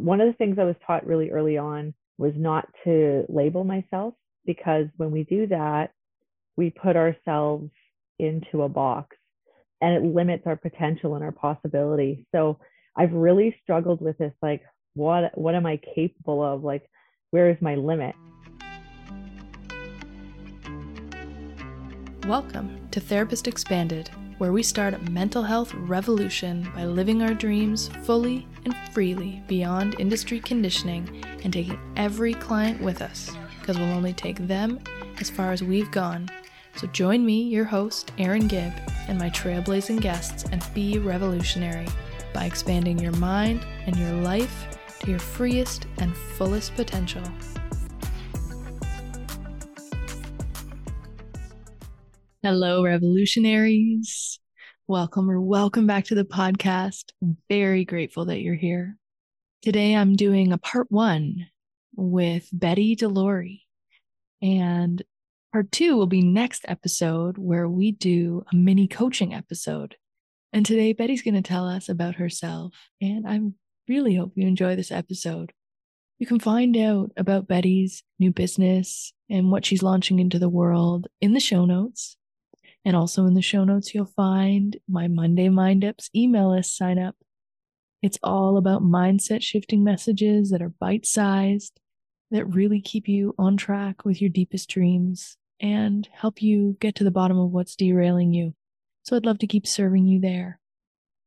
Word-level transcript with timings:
one 0.00 0.22
of 0.22 0.28
the 0.28 0.32
things 0.32 0.58
I 0.58 0.64
was 0.64 0.76
taught 0.86 1.06
really 1.06 1.30
early 1.30 1.58
on 1.58 1.92
was 2.16 2.32
not 2.34 2.66
to 2.84 3.26
label 3.28 3.64
myself 3.64 4.14
because 4.46 4.86
when 4.96 5.10
we 5.10 5.24
do 5.24 5.46
that, 5.48 5.90
we 6.56 6.70
put 6.70 6.96
ourselves 6.96 7.70
into 8.18 8.62
a 8.62 8.68
box 8.68 9.16
and 9.82 9.94
it 9.94 10.14
limits 10.14 10.44
our 10.46 10.56
potential 10.56 11.16
and 11.16 11.24
our 11.24 11.32
possibility. 11.32 12.26
So 12.32 12.58
I've 12.96 13.12
really 13.12 13.54
struggled 13.62 14.00
with 14.00 14.16
this 14.16 14.32
like 14.40 14.62
what 14.94 15.36
what 15.36 15.54
am 15.54 15.66
I 15.66 15.78
capable 15.94 16.42
of? 16.42 16.64
Like 16.64 16.88
where 17.30 17.50
is 17.50 17.58
my 17.60 17.74
limit? 17.74 18.14
Welcome 22.26 22.88
to 22.90 23.00
Therapist 23.00 23.48
Expanded, 23.48 24.10
where 24.40 24.52
we 24.52 24.62
start 24.62 24.94
a 24.94 25.10
mental 25.10 25.42
health 25.42 25.74
revolution 25.74 26.66
by 26.74 26.86
living 26.86 27.20
our 27.20 27.34
dreams 27.34 27.90
fully 28.04 28.48
and 28.64 28.74
freely 28.92 29.42
beyond 29.46 29.94
industry 30.00 30.40
conditioning 30.40 31.22
and 31.44 31.52
taking 31.52 31.78
every 31.96 32.32
client 32.32 32.80
with 32.80 33.02
us 33.02 33.30
because 33.60 33.76
we'll 33.76 33.92
only 33.92 34.14
take 34.14 34.38
them 34.46 34.80
as 35.20 35.28
far 35.28 35.52
as 35.52 35.62
we've 35.62 35.90
gone 35.90 36.26
so 36.76 36.86
join 36.86 37.26
me, 37.26 37.42
your 37.42 37.64
host, 37.64 38.12
Erin 38.16 38.46
Gibb, 38.46 38.72
and 39.08 39.18
my 39.18 39.28
trailblazing 39.28 40.00
guests 40.00 40.44
and 40.50 40.64
be 40.72 40.98
revolutionary 40.98 41.86
by 42.32 42.44
expanding 42.44 42.98
your 42.98 43.12
mind 43.12 43.66
and 43.86 43.96
your 43.96 44.12
life 44.12 44.78
to 45.00 45.10
your 45.10 45.18
freest 45.18 45.86
and 45.98 46.16
fullest 46.16 46.74
potential. 46.76 47.22
Hello, 52.42 52.84
revolutionaries. 52.84 54.38
Welcome 54.88 55.30
or 55.30 55.40
welcome 55.40 55.86
back 55.86 56.06
to 56.06 56.14
the 56.14 56.24
podcast. 56.24 57.12
I'm 57.22 57.36
very 57.48 57.84
grateful 57.84 58.24
that 58.26 58.40
you're 58.40 58.54
here. 58.54 58.96
Today 59.62 59.94
I'm 59.94 60.16
doing 60.16 60.52
a 60.52 60.58
part 60.58 60.90
one 60.90 61.46
with 61.94 62.48
Betti 62.56 62.96
Delorey. 62.96 63.60
And 64.40 65.02
Part 65.52 65.72
two 65.72 65.96
will 65.96 66.06
be 66.06 66.22
next 66.22 66.64
episode 66.68 67.36
where 67.36 67.68
we 67.68 67.90
do 67.90 68.44
a 68.52 68.54
mini 68.54 68.86
coaching 68.86 69.34
episode. 69.34 69.96
And 70.52 70.64
today, 70.64 70.94
Betti's 70.94 71.22
going 71.22 71.34
to 71.34 71.42
tell 71.42 71.66
us 71.66 71.88
about 71.88 72.14
herself. 72.14 72.72
And 73.00 73.26
I 73.26 73.40
really 73.88 74.14
hope 74.14 74.32
you 74.36 74.46
enjoy 74.46 74.76
this 74.76 74.92
episode. 74.92 75.52
You 76.20 76.26
can 76.26 76.38
find 76.38 76.76
out 76.76 77.10
about 77.16 77.48
Betti's 77.48 78.04
new 78.20 78.30
business 78.32 79.12
and 79.28 79.50
what 79.50 79.64
she's 79.64 79.82
launching 79.82 80.20
into 80.20 80.38
the 80.38 80.48
world 80.48 81.08
in 81.20 81.32
the 81.32 81.40
show 81.40 81.64
notes. 81.64 82.16
And 82.84 82.96
also 82.96 83.26
in 83.26 83.34
the 83.34 83.42
show 83.42 83.64
notes, 83.64 83.94
you'll 83.94 84.06
find 84.06 84.76
my 84.88 85.06
Monday 85.06 85.48
Mind 85.48 85.84
Ups 85.84 86.08
email 86.14 86.50
list 86.50 86.76
sign 86.76 86.98
up. 86.98 87.16
It's 88.02 88.18
all 88.22 88.56
about 88.56 88.82
mindset 88.82 89.42
shifting 89.42 89.84
messages 89.84 90.50
that 90.50 90.62
are 90.62 90.72
bite 90.80 91.04
sized, 91.04 91.78
that 92.30 92.46
really 92.46 92.80
keep 92.80 93.08
you 93.08 93.34
on 93.38 93.56
track 93.56 94.04
with 94.04 94.20
your 94.20 94.30
deepest 94.30 94.68
dreams 94.70 95.36
and 95.60 96.08
help 96.12 96.40
you 96.40 96.76
get 96.80 96.94
to 96.94 97.04
the 97.04 97.10
bottom 97.10 97.38
of 97.38 97.50
what's 97.50 97.76
derailing 97.76 98.32
you. 98.32 98.54
So 99.02 99.16
I'd 99.16 99.26
love 99.26 99.38
to 99.40 99.46
keep 99.46 99.66
serving 99.66 100.06
you 100.06 100.20
there. 100.20 100.58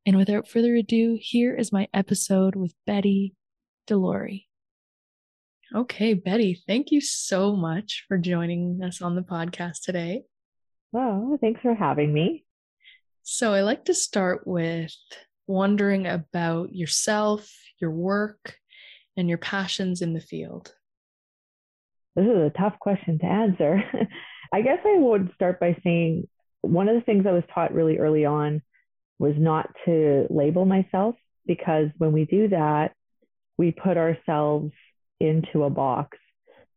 And 0.06 0.16
without 0.16 0.48
further 0.48 0.74
ado, 0.74 1.18
here 1.20 1.54
is 1.54 1.72
my 1.72 1.88
episode 1.94 2.56
with 2.56 2.74
Betti 2.88 3.34
Delorey. 3.88 4.46
Okay, 5.74 6.14
Betti, 6.14 6.58
thank 6.66 6.90
you 6.90 7.00
so 7.00 7.54
much 7.56 8.04
for 8.06 8.18
joining 8.18 8.80
us 8.82 9.00
on 9.00 9.14
the 9.14 9.22
podcast 9.22 9.82
today. 9.82 10.22
Well, 10.94 11.36
thanks 11.40 11.60
for 11.60 11.74
having 11.74 12.12
me. 12.12 12.44
So 13.24 13.52
I 13.52 13.62
like 13.62 13.86
to 13.86 13.94
start 13.94 14.46
with 14.46 14.94
wondering 15.48 16.06
about 16.06 16.72
yourself, 16.72 17.50
your 17.80 17.90
work, 17.90 18.54
and 19.16 19.28
your 19.28 19.38
passions 19.38 20.02
in 20.02 20.12
the 20.12 20.20
field. 20.20 20.72
This 22.14 22.26
is 22.26 22.36
a 22.36 22.52
tough 22.56 22.78
question 22.78 23.18
to 23.18 23.24
answer. 23.26 23.82
I 24.52 24.62
guess 24.62 24.78
I 24.86 24.98
would 24.98 25.32
start 25.34 25.58
by 25.58 25.76
saying 25.82 26.28
one 26.60 26.88
of 26.88 26.94
the 26.94 27.00
things 27.00 27.26
I 27.26 27.32
was 27.32 27.42
taught 27.52 27.74
really 27.74 27.98
early 27.98 28.24
on 28.24 28.62
was 29.18 29.34
not 29.36 29.74
to 29.86 30.28
label 30.30 30.64
myself 30.64 31.16
because 31.44 31.88
when 31.98 32.12
we 32.12 32.24
do 32.24 32.46
that, 32.50 32.92
we 33.58 33.72
put 33.72 33.96
ourselves 33.96 34.70
into 35.18 35.64
a 35.64 35.70
box 35.70 36.18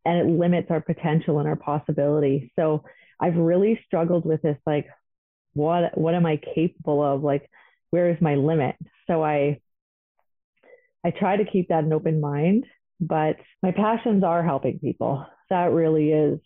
and 0.05 0.17
it 0.17 0.39
limits 0.39 0.71
our 0.71 0.81
potential 0.81 1.37
and 1.37 1.47
our 1.47 1.55
possibility. 1.55 2.51
So 2.57 2.83
I've 3.19 3.35
really 3.35 3.79
struggled 3.85 4.25
with 4.25 4.41
this 4.41 4.57
like 4.65 4.87
what 5.53 5.97
what 5.97 6.13
am 6.13 6.25
I 6.25 6.37
capable 6.37 7.03
of? 7.03 7.23
Like 7.23 7.49
where 7.89 8.11
is 8.11 8.21
my 8.21 8.35
limit? 8.35 8.75
So 9.07 9.23
I 9.23 9.59
I 11.05 11.11
try 11.11 11.37
to 11.37 11.45
keep 11.45 11.69
that 11.69 11.83
an 11.83 11.93
open 11.93 12.19
mind 12.19 12.65
but 12.99 13.37
my 13.61 13.71
passions 13.71 14.23
are 14.23 14.43
helping 14.43 14.79
people. 14.79 15.25
That 15.49 15.71
really 15.71 16.11
is 16.11 16.39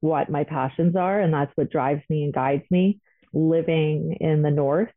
what 0.00 0.30
my 0.30 0.44
passions 0.44 0.96
are. 0.96 1.20
And 1.20 1.32
that's 1.32 1.52
what 1.54 1.70
drives 1.70 2.02
me 2.08 2.24
and 2.24 2.32
guides 2.32 2.64
me. 2.70 3.00
Living 3.32 4.16
in 4.20 4.42
the 4.42 4.50
North, 4.50 4.90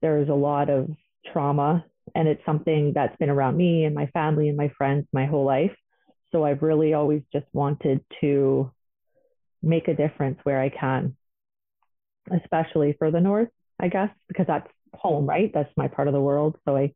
there's 0.00 0.28
a 0.28 0.34
lot 0.34 0.70
of 0.70 0.88
trauma, 1.32 1.84
and 2.14 2.28
it's 2.28 2.44
something 2.46 2.92
that's 2.94 3.16
been 3.16 3.28
around 3.28 3.56
me 3.56 3.84
and 3.84 3.94
my 3.94 4.06
family 4.06 4.48
and 4.48 4.56
my 4.56 4.70
friends 4.78 5.06
my 5.12 5.26
whole 5.26 5.44
life. 5.44 5.74
So 6.32 6.44
I've 6.44 6.62
really 6.62 6.94
always 6.94 7.22
just 7.32 7.46
wanted 7.52 8.02
to 8.20 8.70
make 9.62 9.88
a 9.88 9.94
difference 9.94 10.38
where 10.42 10.60
I 10.60 10.68
can, 10.68 11.16
especially 12.30 12.94
for 12.98 13.10
the 13.10 13.20
North, 13.20 13.48
I 13.80 13.88
guess, 13.88 14.10
because 14.28 14.46
that's 14.46 14.68
home, 14.94 15.26
right? 15.26 15.50
That's 15.52 15.72
my 15.76 15.88
part 15.88 16.08
of 16.08 16.14
the 16.14 16.20
world. 16.20 16.56
So 16.64 16.76
I, 16.76 16.92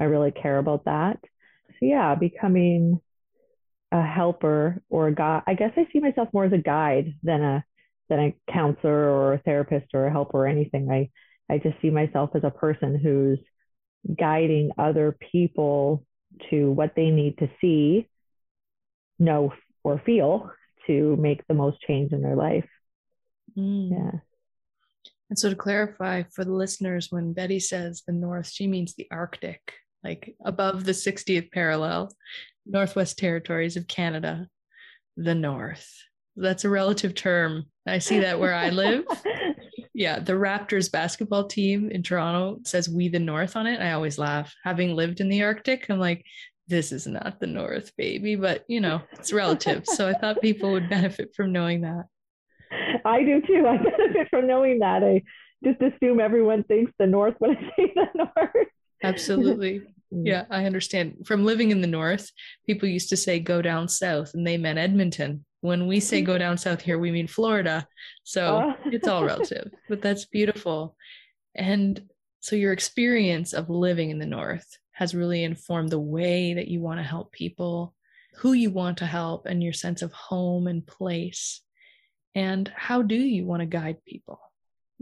I 0.00 0.04
really 0.04 0.30
care 0.30 0.58
about 0.58 0.84
that 0.86 1.18
so 1.80 1.86
yeah, 1.86 2.14
becoming 2.14 3.00
a 3.92 4.02
helper 4.02 4.82
or 4.88 5.08
a 5.08 5.14
guide. 5.14 5.42
I 5.46 5.54
guess 5.54 5.72
I 5.76 5.86
see 5.92 6.00
myself 6.00 6.28
more 6.32 6.44
as 6.44 6.52
a 6.52 6.58
guide 6.58 7.14
than 7.22 7.42
a 7.42 7.64
than 8.08 8.20
a 8.20 8.52
counselor 8.52 9.10
or 9.10 9.34
a 9.34 9.38
therapist 9.38 9.86
or 9.94 10.06
a 10.06 10.12
helper 10.12 10.38
or 10.38 10.46
anything. 10.46 10.90
I 10.90 11.10
I 11.52 11.58
just 11.58 11.80
see 11.80 11.90
myself 11.90 12.30
as 12.34 12.44
a 12.44 12.50
person 12.50 12.98
who's 12.98 13.38
guiding 14.18 14.70
other 14.78 15.16
people 15.32 16.04
to 16.50 16.70
what 16.70 16.92
they 16.96 17.10
need 17.10 17.38
to 17.38 17.48
see, 17.60 18.08
know, 19.18 19.52
or 19.82 20.00
feel 20.04 20.50
to 20.86 21.16
make 21.16 21.46
the 21.46 21.54
most 21.54 21.80
change 21.80 22.12
in 22.12 22.22
their 22.22 22.36
life. 22.36 22.68
Mm. 23.56 23.90
Yeah. 23.90 24.20
And 25.30 25.38
so, 25.38 25.50
to 25.50 25.56
clarify 25.56 26.24
for 26.32 26.44
the 26.44 26.52
listeners, 26.52 27.08
when 27.10 27.34
Betti 27.34 27.60
says 27.60 28.02
the 28.06 28.12
North, 28.12 28.48
she 28.48 28.66
means 28.66 28.94
the 28.94 29.08
Arctic 29.10 29.60
like 30.04 30.36
above 30.44 30.84
the 30.84 30.92
60th 30.92 31.50
parallel, 31.50 32.14
Northwest 32.66 33.18
Territories 33.18 33.76
of 33.76 33.88
Canada, 33.88 34.46
the 35.16 35.34
North. 35.34 35.90
That's 36.36 36.64
a 36.64 36.68
relative 36.68 37.14
term. 37.14 37.64
I 37.86 37.98
see 37.98 38.20
that 38.20 38.38
where 38.38 38.54
I 38.54 38.70
live. 38.70 39.04
yeah, 39.94 40.18
the 40.18 40.32
Raptors 40.32 40.92
basketball 40.92 41.46
team 41.46 41.90
in 41.90 42.02
Toronto 42.02 42.60
says 42.64 42.88
we 42.88 43.08
the 43.08 43.18
North 43.18 43.56
on 43.56 43.66
it. 43.66 43.80
I 43.80 43.92
always 43.92 44.18
laugh. 44.18 44.54
Having 44.64 44.94
lived 44.94 45.20
in 45.20 45.28
the 45.28 45.42
Arctic, 45.42 45.88
I'm 45.88 45.98
like, 45.98 46.24
this 46.66 46.92
is 46.92 47.06
not 47.06 47.40
the 47.40 47.46
North, 47.46 47.92
baby, 47.96 48.36
but 48.36 48.64
you 48.68 48.80
know, 48.80 49.02
it's 49.12 49.32
relative. 49.32 49.84
so 49.86 50.08
I 50.08 50.14
thought 50.14 50.40
people 50.42 50.72
would 50.72 50.88
benefit 50.88 51.34
from 51.34 51.52
knowing 51.52 51.82
that. 51.82 52.04
I 53.04 53.22
do 53.22 53.40
too. 53.42 53.66
I 53.66 53.76
benefit 53.76 54.28
from 54.30 54.46
knowing 54.46 54.80
that. 54.80 55.02
I 55.02 55.22
just 55.62 55.80
assume 55.80 56.20
everyone 56.20 56.64
thinks 56.64 56.92
the 56.98 57.06
North 57.06 57.34
when 57.38 57.56
I 57.56 57.60
say 57.76 57.92
the 57.94 58.06
North. 58.14 58.68
Absolutely. 59.02 59.82
Mm. 60.12 60.26
Yeah, 60.26 60.44
I 60.50 60.66
understand. 60.66 61.26
From 61.26 61.44
living 61.44 61.70
in 61.70 61.80
the 61.80 61.86
north, 61.86 62.30
people 62.66 62.88
used 62.88 63.08
to 63.08 63.16
say 63.16 63.40
go 63.40 63.62
down 63.62 63.88
south 63.88 64.34
and 64.34 64.46
they 64.46 64.56
meant 64.56 64.78
Edmonton. 64.78 65.44
When 65.60 65.86
we 65.86 65.98
say 65.98 66.20
go 66.20 66.38
down 66.38 66.58
south 66.58 66.82
here, 66.82 66.98
we 66.98 67.10
mean 67.10 67.26
Florida. 67.26 67.88
So 68.22 68.62
oh. 68.64 68.90
it's 68.92 69.08
all 69.08 69.24
relative, 69.24 69.72
but 69.88 70.02
that's 70.02 70.26
beautiful. 70.26 70.94
And 71.54 72.00
so 72.40 72.54
your 72.54 72.72
experience 72.72 73.54
of 73.54 73.70
living 73.70 74.10
in 74.10 74.18
the 74.18 74.26
north 74.26 74.66
has 74.94 75.14
really 75.14 75.44
informed 75.44 75.90
the 75.90 75.98
way 75.98 76.54
that 76.54 76.68
you 76.68 76.80
want 76.80 76.98
to 76.98 77.04
help 77.04 77.32
people, 77.32 77.94
who 78.36 78.52
you 78.52 78.70
want 78.70 78.98
to 78.98 79.06
help, 79.06 79.46
and 79.46 79.62
your 79.62 79.72
sense 79.72 80.02
of 80.02 80.12
home 80.12 80.66
and 80.66 80.86
place. 80.86 81.60
And 82.34 82.70
how 82.74 83.02
do 83.02 83.16
you 83.16 83.44
want 83.44 83.60
to 83.60 83.66
guide 83.66 83.98
people? 84.06 84.40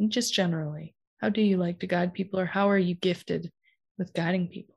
just 0.09 0.35
generally, 0.35 0.95
how 1.19 1.29
do 1.29 1.43
you 1.43 1.59
like 1.59 1.79
to 1.79 1.87
guide 1.87 2.13
people, 2.13 2.41
or 2.41 2.47
how 2.47 2.69
are 2.71 2.79
you 2.79 2.95
gifted 2.95 3.53
with 3.99 4.13
guiding 4.15 4.49
people? 4.49 4.75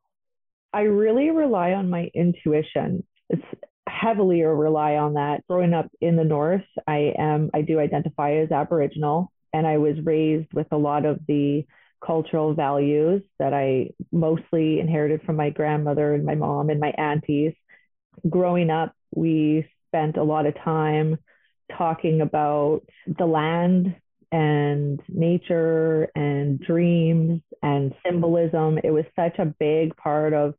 I 0.73 0.81
really 0.81 1.31
rely 1.31 1.71
on 1.71 1.89
my 1.89 2.11
intuition. 2.13 3.03
It's 3.29 3.41
heavily 3.87 4.41
or 4.41 4.55
rely 4.55 4.97
on 4.97 5.13
that. 5.13 5.47
Growing 5.47 5.73
up 5.73 5.89
in 6.01 6.15
the 6.15 6.23
north, 6.23 6.65
I 6.85 7.13
am 7.17 7.49
I 7.53 7.61
do 7.61 7.79
identify 7.79 8.33
as 8.33 8.51
Aboriginal 8.51 9.31
and 9.53 9.65
I 9.65 9.77
was 9.77 9.95
raised 10.03 10.53
with 10.53 10.67
a 10.71 10.77
lot 10.77 11.05
of 11.05 11.19
the 11.27 11.65
cultural 12.03 12.53
values 12.53 13.21
that 13.39 13.53
I 13.53 13.91
mostly 14.11 14.79
inherited 14.79 15.21
from 15.23 15.35
my 15.35 15.49
grandmother 15.49 16.13
and 16.13 16.25
my 16.25 16.35
mom 16.35 16.69
and 16.69 16.79
my 16.79 16.93
aunties. 16.97 17.53
Growing 18.29 18.69
up, 18.69 18.93
we 19.13 19.67
spent 19.87 20.17
a 20.17 20.23
lot 20.23 20.45
of 20.45 20.55
time 20.63 21.17
talking 21.75 22.21
about 22.21 22.81
the 23.05 23.25
land 23.25 23.95
and 24.31 25.01
nature 25.07 26.09
and 26.15 26.59
dreams 26.59 27.41
and 27.61 27.93
symbolism. 28.05 28.79
It 28.83 28.91
was 28.91 29.05
such 29.15 29.39
a 29.39 29.45
big 29.45 29.95
part 29.95 30.33
of 30.33 30.55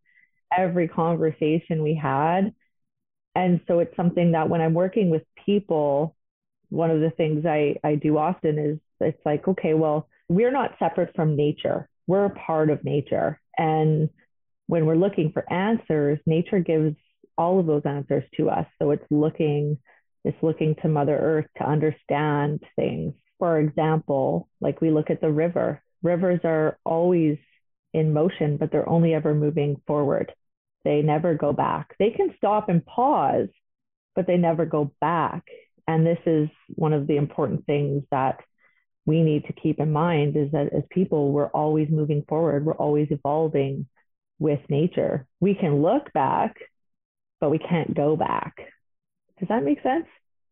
every 0.56 0.88
conversation 0.88 1.82
we 1.82 1.94
had. 1.94 2.54
And 3.34 3.60
so 3.68 3.80
it's 3.80 3.94
something 3.96 4.32
that 4.32 4.48
when 4.48 4.60
I'm 4.60 4.74
working 4.74 5.10
with 5.10 5.22
people, 5.44 6.16
one 6.70 6.90
of 6.90 7.00
the 7.00 7.10
things 7.10 7.44
I, 7.44 7.76
I 7.84 7.96
do 7.96 8.16
often 8.16 8.58
is 8.58 8.78
it's 9.00 9.20
like, 9.26 9.46
okay, 9.46 9.74
well, 9.74 10.08
we're 10.28 10.52
not 10.52 10.76
separate 10.78 11.14
from 11.14 11.36
nature. 11.36 11.88
We're 12.06 12.26
a 12.26 12.30
part 12.30 12.70
of 12.70 12.84
nature. 12.84 13.40
And 13.56 14.10
when 14.66 14.86
we're 14.86 14.96
looking 14.96 15.32
for 15.32 15.50
answers, 15.52 16.18
nature 16.26 16.60
gives 16.60 16.96
all 17.38 17.60
of 17.60 17.66
those 17.66 17.82
answers 17.84 18.24
to 18.36 18.50
us. 18.50 18.66
So 18.80 18.90
it's 18.90 19.04
looking, 19.10 19.78
it's 20.24 20.42
looking 20.42 20.74
to 20.82 20.88
Mother 20.88 21.16
Earth 21.16 21.46
to 21.58 21.68
understand 21.68 22.62
things. 22.74 23.14
For 23.38 23.60
example, 23.60 24.48
like 24.60 24.80
we 24.80 24.90
look 24.90 25.10
at 25.10 25.20
the 25.20 25.30
river. 25.30 25.82
Rivers 26.02 26.40
are 26.44 26.78
always 26.84 27.38
in 27.92 28.12
motion, 28.12 28.56
but 28.56 28.70
they're 28.72 28.88
only 28.88 29.14
ever 29.14 29.34
moving 29.34 29.80
forward. 29.86 30.32
They 30.84 31.02
never 31.02 31.34
go 31.34 31.52
back. 31.52 31.94
They 31.98 32.10
can 32.10 32.34
stop 32.36 32.68
and 32.68 32.84
pause, 32.84 33.48
but 34.14 34.26
they 34.26 34.36
never 34.36 34.64
go 34.66 34.92
back. 35.00 35.42
And 35.88 36.06
this 36.06 36.18
is 36.26 36.48
one 36.68 36.92
of 36.92 37.06
the 37.06 37.16
important 37.16 37.66
things 37.66 38.04
that 38.10 38.40
we 39.06 39.22
need 39.22 39.46
to 39.46 39.52
keep 39.52 39.78
in 39.78 39.92
mind 39.92 40.36
is 40.36 40.50
that 40.50 40.72
as 40.72 40.82
people, 40.90 41.30
we're 41.30 41.46
always 41.48 41.88
moving 41.88 42.24
forward, 42.28 42.66
we're 42.66 42.74
always 42.74 43.06
evolving 43.10 43.86
with 44.40 44.60
nature. 44.68 45.26
We 45.40 45.54
can 45.54 45.80
look 45.80 46.12
back, 46.12 46.56
but 47.40 47.50
we 47.50 47.58
can't 47.58 47.94
go 47.94 48.16
back. 48.16 48.56
Does 49.38 49.48
that 49.48 49.62
make 49.62 49.80
sense? 49.82 50.06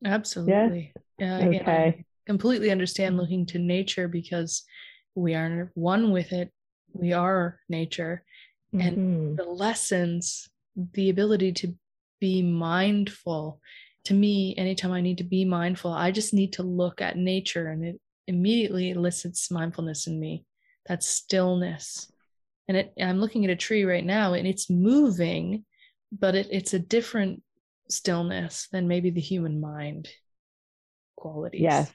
Absolutely. 0.04 0.92
Yeah. 1.18 1.40
yeah 1.40 1.48
okay. 1.48 1.96
I 1.98 2.04
completely 2.26 2.70
understand 2.70 3.16
looking 3.16 3.44
to 3.46 3.58
nature 3.58 4.06
because 4.06 4.62
we 5.16 5.34
are 5.34 5.72
one 5.74 6.12
with 6.12 6.32
it. 6.32 6.52
We 6.92 7.12
are 7.12 7.58
nature. 7.68 8.22
Mm-hmm. 8.72 8.86
And 8.86 9.36
the 9.36 9.44
lessons, 9.44 10.48
the 10.76 11.10
ability 11.10 11.52
to 11.52 11.74
be 12.20 12.40
mindful. 12.40 13.60
To 14.04 14.14
me, 14.14 14.54
anytime 14.56 14.92
I 14.92 15.00
need 15.00 15.18
to 15.18 15.24
be 15.24 15.44
mindful, 15.44 15.92
I 15.92 16.12
just 16.12 16.34
need 16.34 16.52
to 16.54 16.62
look 16.62 17.00
at 17.00 17.16
nature 17.16 17.68
and 17.68 17.84
it 17.84 18.00
immediately 18.26 18.90
elicits 18.90 19.50
mindfulness 19.50 20.06
in 20.06 20.18
me. 20.18 20.44
That 20.86 21.02
stillness. 21.02 22.10
And 22.68 22.76
it, 22.76 22.92
I'm 23.00 23.18
looking 23.18 23.44
at 23.44 23.50
a 23.50 23.56
tree 23.56 23.84
right 23.84 24.04
now 24.04 24.34
and 24.34 24.46
it's 24.46 24.70
moving, 24.70 25.64
but 26.12 26.34
it, 26.34 26.48
it's 26.50 26.74
a 26.74 26.78
different 26.78 27.42
stillness 27.88 28.68
than 28.72 28.88
maybe 28.88 29.10
the 29.10 29.20
human 29.20 29.60
mind 29.60 30.08
qualities. 31.16 31.62
Yes. 31.62 31.92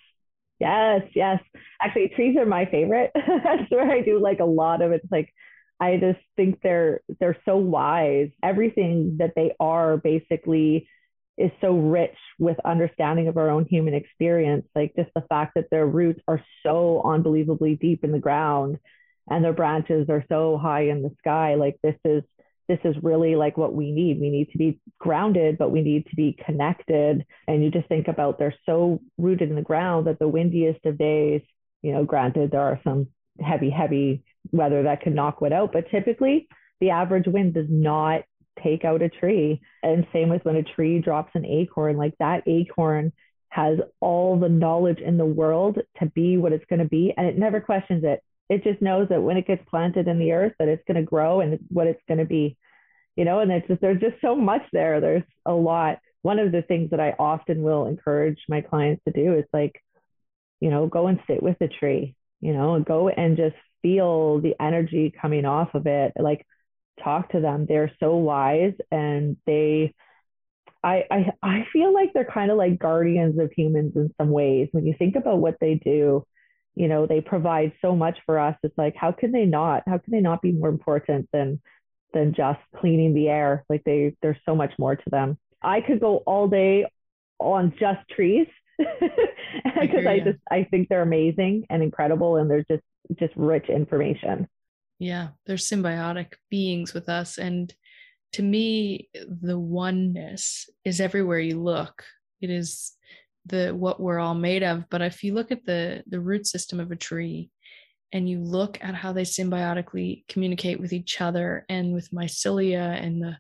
Yes, 0.59 1.01
yes. 1.15 1.41
Actually, 1.81 2.09
trees 2.09 2.35
are 2.37 2.45
my 2.45 2.65
favorite. 2.65 3.11
That's 3.15 3.71
where 3.71 3.89
I 3.89 4.01
do 4.01 4.19
like 4.19 4.39
a 4.39 4.45
lot 4.45 4.81
of 4.81 4.91
it. 4.91 5.01
It's 5.03 5.11
like 5.11 5.33
I 5.79 5.97
just 5.97 6.19
think 6.35 6.59
they're 6.61 7.01
they're 7.19 7.37
so 7.45 7.55
wise. 7.55 8.29
Everything 8.43 9.17
that 9.19 9.33
they 9.35 9.55
are 9.59 9.97
basically 9.97 10.89
is 11.39 11.51
so 11.61 11.73
rich 11.73 12.17
with 12.37 12.57
understanding 12.65 13.29
of 13.29 13.37
our 13.37 13.49
own 13.49 13.65
human 13.65 13.93
experience. 13.93 14.67
Like 14.75 14.93
just 14.95 15.09
the 15.15 15.25
fact 15.29 15.53
that 15.55 15.69
their 15.71 15.87
roots 15.87 16.21
are 16.27 16.43
so 16.63 17.01
unbelievably 17.03 17.77
deep 17.77 18.03
in 18.03 18.11
the 18.11 18.19
ground 18.19 18.77
and 19.29 19.43
their 19.43 19.53
branches 19.53 20.09
are 20.09 20.25
so 20.27 20.57
high 20.57 20.89
in 20.89 21.01
the 21.01 21.15
sky. 21.19 21.55
Like 21.55 21.77
this 21.81 21.95
is 22.03 22.23
this 22.67 22.79
is 22.83 22.95
really 23.01 23.35
like 23.35 23.57
what 23.57 23.73
we 23.73 23.91
need. 23.91 24.21
We 24.21 24.29
need 24.29 24.51
to 24.51 24.57
be 24.59 24.79
grounded, 24.99 25.57
but 25.57 25.71
we 25.71 25.81
need 25.81 26.05
to 26.07 26.15
be 26.15 26.37
connected. 26.45 27.25
And 27.47 27.63
you 27.63 27.71
just 27.71 27.87
think 27.87 28.07
about 28.07 28.37
they're 28.37 28.53
so 28.67 29.01
rooted 29.17 29.49
in 29.49 29.55
the 29.55 29.63
ground 29.63 30.05
that 30.05 30.19
the 30.19 30.27
windiest 30.27 30.85
of 30.85 30.99
days, 30.99 31.41
you 31.81 31.93
know, 31.93 32.03
granted 32.03 32.51
there 32.51 32.61
are 32.61 32.79
some 32.83 33.07
heavy, 33.41 33.71
heavy 33.71 34.23
weather 34.51 34.83
that 34.83 35.01
can 35.01 35.15
knock 35.15 35.41
wood 35.41 35.51
out, 35.51 35.71
but 35.71 35.89
typically 35.89 36.47
the 36.79 36.91
average 36.91 37.25
wind 37.27 37.55
does 37.55 37.65
not 37.69 38.21
take 38.63 38.85
out 38.85 39.01
a 39.01 39.09
tree. 39.09 39.61
And 39.83 40.07
same 40.13 40.29
with 40.29 40.43
when 40.45 40.55
a 40.55 40.63
tree 40.63 40.99
drops 40.99 41.31
an 41.35 41.45
acorn, 41.45 41.97
like 41.97 42.13
that 42.19 42.43
acorn 42.47 43.11
has 43.49 43.79
all 43.99 44.39
the 44.39 44.49
knowledge 44.49 44.99
in 44.99 45.17
the 45.17 45.25
world 45.25 45.79
to 45.99 46.05
be 46.07 46.37
what 46.37 46.53
it's 46.53 46.65
going 46.69 46.79
to 46.79 46.87
be 46.87 47.13
and 47.17 47.25
it 47.25 47.37
never 47.37 47.59
questions 47.59 48.03
it. 48.03 48.23
It 48.47 48.63
just 48.63 48.81
knows 48.81 49.09
that 49.09 49.21
when 49.21 49.37
it 49.37 49.47
gets 49.47 49.67
planted 49.69 50.07
in 50.07 50.19
the 50.19 50.31
earth 50.31 50.53
that 50.59 50.67
it's 50.67 50.83
going 50.87 50.97
to 50.97 51.03
grow 51.03 51.41
and 51.41 51.59
what 51.69 51.87
it's 51.87 52.01
going 52.07 52.19
to 52.19 52.25
be 52.25 52.57
you 53.15 53.25
know 53.25 53.39
and 53.39 53.51
it's 53.51 53.67
just 53.67 53.81
there's 53.81 53.99
just 53.99 54.21
so 54.21 54.35
much 54.35 54.61
there. 54.71 55.01
There's 55.01 55.23
a 55.45 55.51
lot. 55.51 55.97
One 56.21 56.37
of 56.37 56.51
the 56.51 56.61
things 56.61 56.91
that 56.91 56.99
i 56.99 57.15
often 57.17 57.63
will 57.63 57.87
encourage 57.87 58.39
my 58.47 58.61
clients 58.61 59.03
to 59.05 59.11
do 59.11 59.33
is 59.33 59.45
like 59.51 59.81
you 60.59 60.69
know 60.69 60.87
go 60.87 61.07
and 61.07 61.19
sit 61.27 61.41
with 61.41 61.57
the 61.59 61.69
tree 61.69 62.15
you 62.41 62.53
know 62.53 62.79
go 62.79 63.09
and 63.09 63.35
just 63.35 63.55
feel 63.81 64.39
the 64.39 64.55
energy 64.61 65.13
coming 65.21 65.45
off 65.45 65.73
of 65.73 65.87
it. 65.87 66.13
Like 66.17 66.45
talk 67.03 67.31
to 67.31 67.39
them. 67.39 67.65
They're 67.67 67.91
so 67.99 68.15
wise 68.15 68.73
and 68.91 69.37
they 69.45 69.93
I, 70.83 71.03
I 71.11 71.31
I 71.43 71.67
feel 71.73 71.93
like 71.93 72.13
they're 72.13 72.23
kind 72.23 72.51
of 72.51 72.57
like 72.57 72.79
guardians 72.79 73.37
of 73.39 73.51
humans 73.51 73.93
in 73.95 74.13
some 74.17 74.29
ways. 74.29 74.69
When 74.71 74.85
you 74.85 74.95
think 74.97 75.15
about 75.15 75.39
what 75.39 75.57
they 75.59 75.75
do, 75.75 76.25
you 76.75 76.87
know 76.87 77.05
they 77.05 77.21
provide 77.21 77.73
so 77.81 77.95
much 77.95 78.17
for 78.25 78.39
us. 78.39 78.55
It's 78.63 78.77
like 78.77 78.95
how 78.95 79.11
can 79.11 79.31
they 79.31 79.45
not? 79.45 79.83
How 79.87 79.97
can 79.97 80.11
they 80.11 80.21
not 80.21 80.41
be 80.41 80.51
more 80.51 80.69
important 80.69 81.29
than 81.33 81.61
than 82.13 82.33
just 82.33 82.59
cleaning 82.77 83.13
the 83.13 83.27
air? 83.27 83.65
Like 83.69 83.83
they 83.83 84.15
there's 84.21 84.37
so 84.45 84.55
much 84.55 84.71
more 84.79 84.95
to 84.95 85.09
them. 85.09 85.37
I 85.61 85.81
could 85.81 85.99
go 85.99 86.17
all 86.25 86.47
day 86.47 86.85
on 87.39 87.73
just 87.79 88.07
trees 88.09 88.47
because 88.77 90.05
I, 90.05 90.11
I 90.11 90.19
just 90.19 90.39
i 90.51 90.63
think 90.69 90.89
they're 90.89 91.01
amazing 91.01 91.65
and 91.69 91.81
incredible 91.81 92.37
and 92.37 92.49
they're 92.49 92.65
just 92.69 92.83
just 93.17 93.33
rich 93.35 93.69
information 93.69 94.47
yeah 94.99 95.29
they're 95.45 95.55
symbiotic 95.55 96.33
beings 96.49 96.93
with 96.93 97.09
us 97.09 97.37
and 97.37 97.73
to 98.33 98.43
me 98.43 99.09
the 99.41 99.57
oneness 99.57 100.69
is 100.85 100.99
everywhere 100.99 101.39
you 101.39 101.61
look. 101.61 102.03
It 102.41 102.49
is 102.49 102.93
the 103.45 103.71
what 103.71 103.99
we're 103.99 104.19
all 104.19 104.35
made 104.35 104.63
of 104.63 104.85
but 104.89 105.01
if 105.01 105.23
you 105.23 105.33
look 105.33 105.51
at 105.51 105.65
the 105.65 106.03
the 106.07 106.19
root 106.19 106.45
system 106.45 106.79
of 106.79 106.91
a 106.91 106.95
tree 106.95 107.49
and 108.11 108.29
you 108.29 108.39
look 108.39 108.77
at 108.81 108.95
how 108.95 109.13
they 109.13 109.23
symbiotically 109.23 110.27
communicate 110.27 110.79
with 110.79 110.93
each 110.93 111.21
other 111.21 111.65
and 111.69 111.93
with 111.93 112.11
mycelia 112.11 113.01
and 113.01 113.21
the 113.21 113.37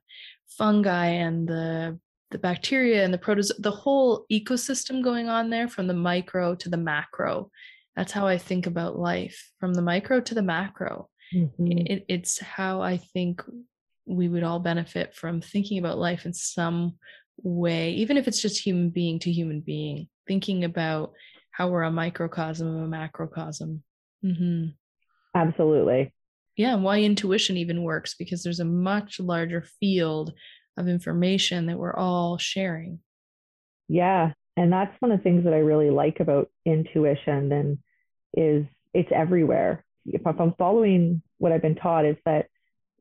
fungi 0.57 1.07
and 1.07 1.47
the 1.47 1.99
the 2.31 2.37
bacteria 2.37 3.03
and 3.03 3.13
the 3.13 3.17
protozoa 3.17 3.57
the 3.59 3.71
whole 3.71 4.25
ecosystem 4.31 5.03
going 5.03 5.27
on 5.27 5.49
there 5.49 5.67
from 5.67 5.87
the 5.87 5.93
micro 5.93 6.55
to 6.55 6.69
the 6.69 6.77
macro. 6.77 7.51
That's 7.95 8.13
how 8.13 8.25
i 8.27 8.37
think 8.37 8.65
about 8.65 8.97
life 8.97 9.51
from 9.59 9.73
the 9.73 9.81
micro 9.81 10.21
to 10.21 10.33
the 10.33 10.41
macro 10.41 11.09
mm-hmm. 11.33 11.67
it, 11.67 12.05
it's 12.07 12.39
how 12.39 12.81
i 12.81 12.97
think 12.97 13.41
we 14.05 14.27
would 14.27 14.43
all 14.43 14.59
benefit 14.59 15.13
from 15.13 15.39
thinking 15.39 15.77
about 15.77 15.99
life 15.99 16.25
in 16.25 16.33
some 16.33 16.95
way, 17.43 17.91
even 17.91 18.17
if 18.17 18.27
it's 18.27 18.41
just 18.41 18.59
human 18.59 18.89
being 18.89 19.19
to 19.19 19.31
human 19.31 19.61
being, 19.61 20.07
thinking 20.27 20.63
about 20.63 21.13
how 21.51 21.69
we're 21.69 21.83
a 21.83 21.91
microcosm 21.91 22.67
of 22.67 22.83
a 22.83 22.87
macrocosm. 22.87 23.83
Mm-hmm. 24.25 24.69
Absolutely. 25.35 26.13
Yeah, 26.55 26.73
and 26.73 26.83
why 26.83 27.01
intuition 27.01 27.57
even 27.57 27.83
works 27.83 28.15
because 28.15 28.43
there's 28.43 28.59
a 28.59 28.65
much 28.65 29.19
larger 29.19 29.63
field 29.79 30.33
of 30.77 30.87
information 30.87 31.67
that 31.67 31.77
we're 31.77 31.95
all 31.95 32.37
sharing. 32.37 32.99
Yeah, 33.87 34.33
and 34.57 34.73
that's 34.73 34.95
one 34.99 35.11
of 35.11 35.19
the 35.19 35.23
things 35.23 35.45
that 35.45 35.53
I 35.53 35.59
really 35.59 35.89
like 35.89 36.19
about 36.19 36.49
intuition 36.65 37.51
and 37.51 37.77
is 38.35 38.65
it's 38.93 39.11
everywhere. 39.11 39.85
If 40.05 40.25
I'm 40.25 40.53
following 40.57 41.21
what 41.37 41.51
I've 41.51 41.61
been 41.61 41.75
taught 41.75 42.05
is 42.05 42.17
that 42.25 42.47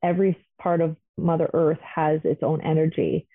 every 0.03 0.37
part 0.61 0.81
of 0.81 0.97
Mother 1.17 1.51
Earth 1.53 1.81
has 1.81 2.21
its 2.25 2.43
own 2.43 2.61
energy 2.61 3.27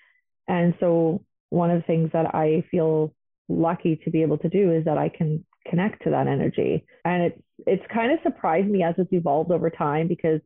and 0.48 0.74
so 0.79 1.24
one 1.50 1.70
of 1.70 1.82
the 1.82 1.86
things 1.86 2.10
that 2.13 2.34
I 2.34 2.63
feel 2.72 3.13
lucky 3.48 3.98
to 4.03 4.10
be 4.10 4.22
able 4.22 4.38
to 4.39 4.50
do 4.50 4.72
is 4.72 4.86
that 4.86 4.98
I 4.98 5.10
can 5.10 5.46
connect 5.67 6.03
to 6.03 6.10
that 6.10 6.27
energy. 6.27 6.86
And 7.05 7.24
it's 7.24 7.41
it's 7.65 7.93
kind 7.93 8.12
of 8.12 8.20
surprised 8.24 8.67
me 8.67 8.84
as 8.84 8.96
it's 8.98 9.13
evolved 9.13 9.51
over 9.51 9.70
time 9.70 10.08
because 10.08 10.41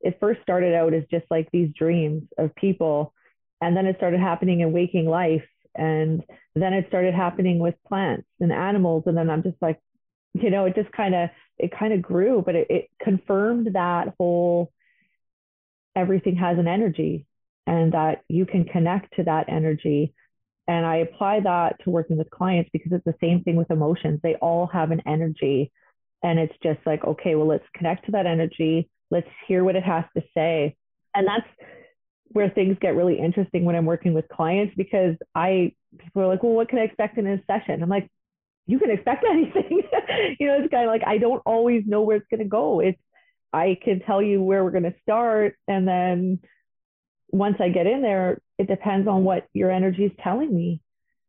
it 0.00 0.18
first 0.20 0.42
started 0.42 0.74
out 0.74 0.94
as 0.94 1.04
just 1.10 1.24
like 1.30 1.48
these 1.52 1.70
dreams 1.78 2.24
of 2.36 2.54
people 2.56 3.14
and 3.60 3.76
then 3.76 3.86
it 3.86 3.96
started 3.96 4.20
happening 4.20 4.60
in 4.60 4.72
waking 4.72 5.06
life 5.06 5.44
and 5.74 6.22
then 6.54 6.72
it 6.72 6.86
started 6.88 7.14
happening 7.14 7.58
with 7.58 7.74
plants 7.86 8.26
and 8.40 8.52
animals 8.52 9.04
and 9.06 9.16
then 9.16 9.30
i'm 9.30 9.42
just 9.42 9.56
like 9.60 9.80
you 10.42 10.50
know 10.50 10.64
it 10.64 10.74
just 10.74 10.90
kind 10.92 11.14
of 11.14 11.30
it 11.58 11.72
kind 11.76 11.92
of 11.92 12.02
grew 12.02 12.42
but 12.44 12.54
it, 12.54 12.66
it 12.70 12.90
confirmed 13.02 13.68
that 13.74 14.14
whole 14.18 14.72
everything 15.96 16.36
has 16.36 16.58
an 16.58 16.68
energy 16.68 17.26
and 17.66 17.92
that 17.92 18.22
you 18.28 18.46
can 18.46 18.64
connect 18.64 19.14
to 19.16 19.24
that 19.24 19.48
energy. 19.48 20.14
And 20.66 20.86
I 20.86 20.96
apply 20.96 21.40
that 21.40 21.76
to 21.84 21.90
working 21.90 22.16
with 22.16 22.30
clients 22.30 22.70
because 22.72 22.92
it's 22.92 23.04
the 23.04 23.14
same 23.20 23.42
thing 23.42 23.56
with 23.56 23.70
emotions. 23.70 24.20
They 24.22 24.36
all 24.36 24.66
have 24.68 24.90
an 24.90 25.02
energy. 25.06 25.70
And 26.22 26.38
it's 26.38 26.54
just 26.62 26.80
like, 26.86 27.04
okay, 27.04 27.34
well, 27.34 27.46
let's 27.46 27.64
connect 27.74 28.06
to 28.06 28.12
that 28.12 28.26
energy. 28.26 28.88
Let's 29.10 29.28
hear 29.46 29.64
what 29.64 29.76
it 29.76 29.84
has 29.84 30.04
to 30.16 30.22
say. 30.34 30.76
And 31.14 31.26
that's 31.26 31.46
where 32.28 32.50
things 32.50 32.76
get 32.80 32.94
really 32.94 33.18
interesting 33.18 33.64
when 33.64 33.76
I'm 33.76 33.86
working 33.86 34.14
with 34.14 34.28
clients 34.28 34.74
because 34.76 35.16
I, 35.34 35.72
people 35.98 36.22
are 36.22 36.28
like, 36.28 36.42
well, 36.42 36.52
what 36.52 36.68
can 36.68 36.78
I 36.78 36.82
expect 36.82 37.18
in 37.18 37.26
a 37.26 37.42
session? 37.46 37.82
I'm 37.82 37.88
like, 37.88 38.10
you 38.68 38.78
can 38.78 38.90
expect 38.90 39.24
anything. 39.28 39.82
you 40.38 40.46
know, 40.46 40.58
it's 40.60 40.70
kind 40.70 40.84
of 40.84 40.92
like, 40.92 41.02
I 41.04 41.18
don't 41.18 41.42
always 41.44 41.82
know 41.86 42.02
where 42.02 42.16
it's 42.16 42.28
going 42.30 42.42
to 42.42 42.48
go. 42.48 42.78
It's, 42.78 43.00
I 43.52 43.78
can 43.82 44.00
tell 44.00 44.22
you 44.22 44.40
where 44.42 44.62
we're 44.62 44.70
going 44.70 44.84
to 44.84 44.94
start 45.02 45.56
and 45.66 45.88
then 45.88 46.38
once 47.30 47.56
I 47.60 47.70
get 47.70 47.86
in 47.86 48.02
there, 48.02 48.40
it 48.58 48.68
depends 48.68 49.08
on 49.08 49.24
what 49.24 49.46
your 49.52 49.70
energy 49.70 50.04
is 50.04 50.12
telling 50.22 50.54
me, 50.54 50.80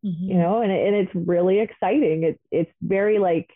mm-hmm. 0.06 0.32
you 0.32 0.38
know, 0.38 0.62
and, 0.62 0.72
and 0.72 0.96
it's 0.96 1.12
really 1.14 1.60
exciting. 1.60 2.24
It's, 2.24 2.40
it's 2.52 2.72
very 2.82 3.20
like, 3.20 3.50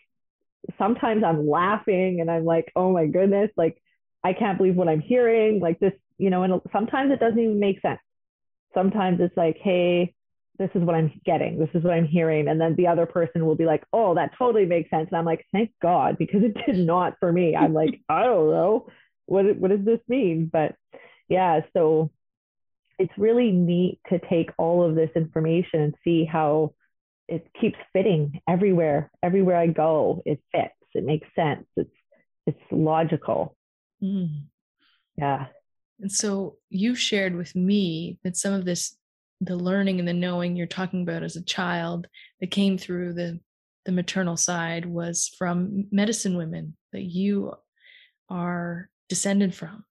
sometimes 0.78 1.24
I'm 1.24 1.48
laughing 1.48 2.20
and 2.20 2.30
I'm 2.30 2.44
like, 2.44 2.70
oh 2.74 2.92
my 2.92 3.06
goodness, 3.06 3.50
like, 3.56 3.80
I 4.22 4.32
can't 4.32 4.56
believe 4.56 4.74
what 4.74 4.88
I'm 4.88 5.00
hearing. 5.00 5.60
Like 5.60 5.78
this, 5.78 5.92
you 6.16 6.30
know, 6.30 6.42
and 6.42 6.60
sometimes 6.72 7.12
it 7.12 7.20
doesn't 7.20 7.38
even 7.38 7.60
make 7.60 7.80
sense. 7.82 8.00
Sometimes 8.72 9.20
it's 9.20 9.36
like, 9.36 9.58
hey, 9.58 10.14
this 10.58 10.70
is 10.74 10.82
what 10.82 10.94
I'm 10.94 11.12
getting. 11.24 11.58
This 11.58 11.68
is 11.74 11.82
what 11.82 11.94
I'm 11.94 12.06
hearing. 12.06 12.48
And 12.48 12.60
then 12.60 12.76
the 12.76 12.86
other 12.86 13.06
person 13.06 13.44
will 13.44 13.56
be 13.56 13.64
like, 13.64 13.84
oh, 13.92 14.14
that 14.14 14.30
totally 14.38 14.66
makes 14.66 14.90
sense. 14.90 15.08
And 15.10 15.18
I'm 15.18 15.24
like, 15.24 15.44
thank 15.52 15.72
God, 15.82 16.16
because 16.18 16.42
it 16.42 16.56
did 16.66 16.78
not 16.78 17.16
for 17.18 17.32
me. 17.32 17.56
I'm 17.56 17.74
like, 17.82 18.00
I 18.08 18.24
don't 18.24 18.50
know. 18.50 18.88
What, 19.26 19.56
what 19.56 19.70
does 19.70 19.84
this 19.84 20.00
mean? 20.08 20.48
But 20.52 20.76
yeah, 21.28 21.60
so 21.72 22.10
it's 22.98 23.12
really 23.16 23.50
neat 23.50 23.98
to 24.10 24.20
take 24.30 24.50
all 24.58 24.88
of 24.88 24.94
this 24.94 25.10
information 25.16 25.80
and 25.80 25.94
see 26.04 26.24
how 26.24 26.74
it 27.26 27.46
keeps 27.60 27.78
fitting 27.92 28.40
everywhere. 28.48 29.10
Everywhere 29.22 29.56
I 29.56 29.66
go, 29.66 30.22
it 30.24 30.40
fits. 30.52 30.74
It 30.94 31.04
makes 31.04 31.26
sense. 31.34 31.66
It's 31.76 31.90
it's 32.46 32.60
logical. 32.70 33.56
Mm. 34.02 34.44
Yeah. 35.16 35.46
And 36.00 36.12
so 36.12 36.58
you 36.68 36.94
shared 36.94 37.34
with 37.34 37.56
me 37.56 38.18
that 38.22 38.36
some 38.36 38.52
of 38.52 38.64
this 38.64 38.96
the 39.44 39.56
learning 39.56 39.98
and 39.98 40.08
the 40.08 40.12
knowing 40.12 40.56
you're 40.56 40.66
talking 40.66 41.02
about 41.02 41.22
as 41.22 41.36
a 41.36 41.44
child 41.44 42.06
that 42.40 42.50
came 42.50 42.78
through 42.78 43.12
the 43.12 43.40
the 43.84 43.92
maternal 43.92 44.36
side 44.36 44.86
was 44.86 45.30
from 45.36 45.86
medicine 45.90 46.38
women 46.38 46.74
that 46.92 47.02
you 47.02 47.52
are 48.30 48.88
descended 49.10 49.54
from. 49.54 49.84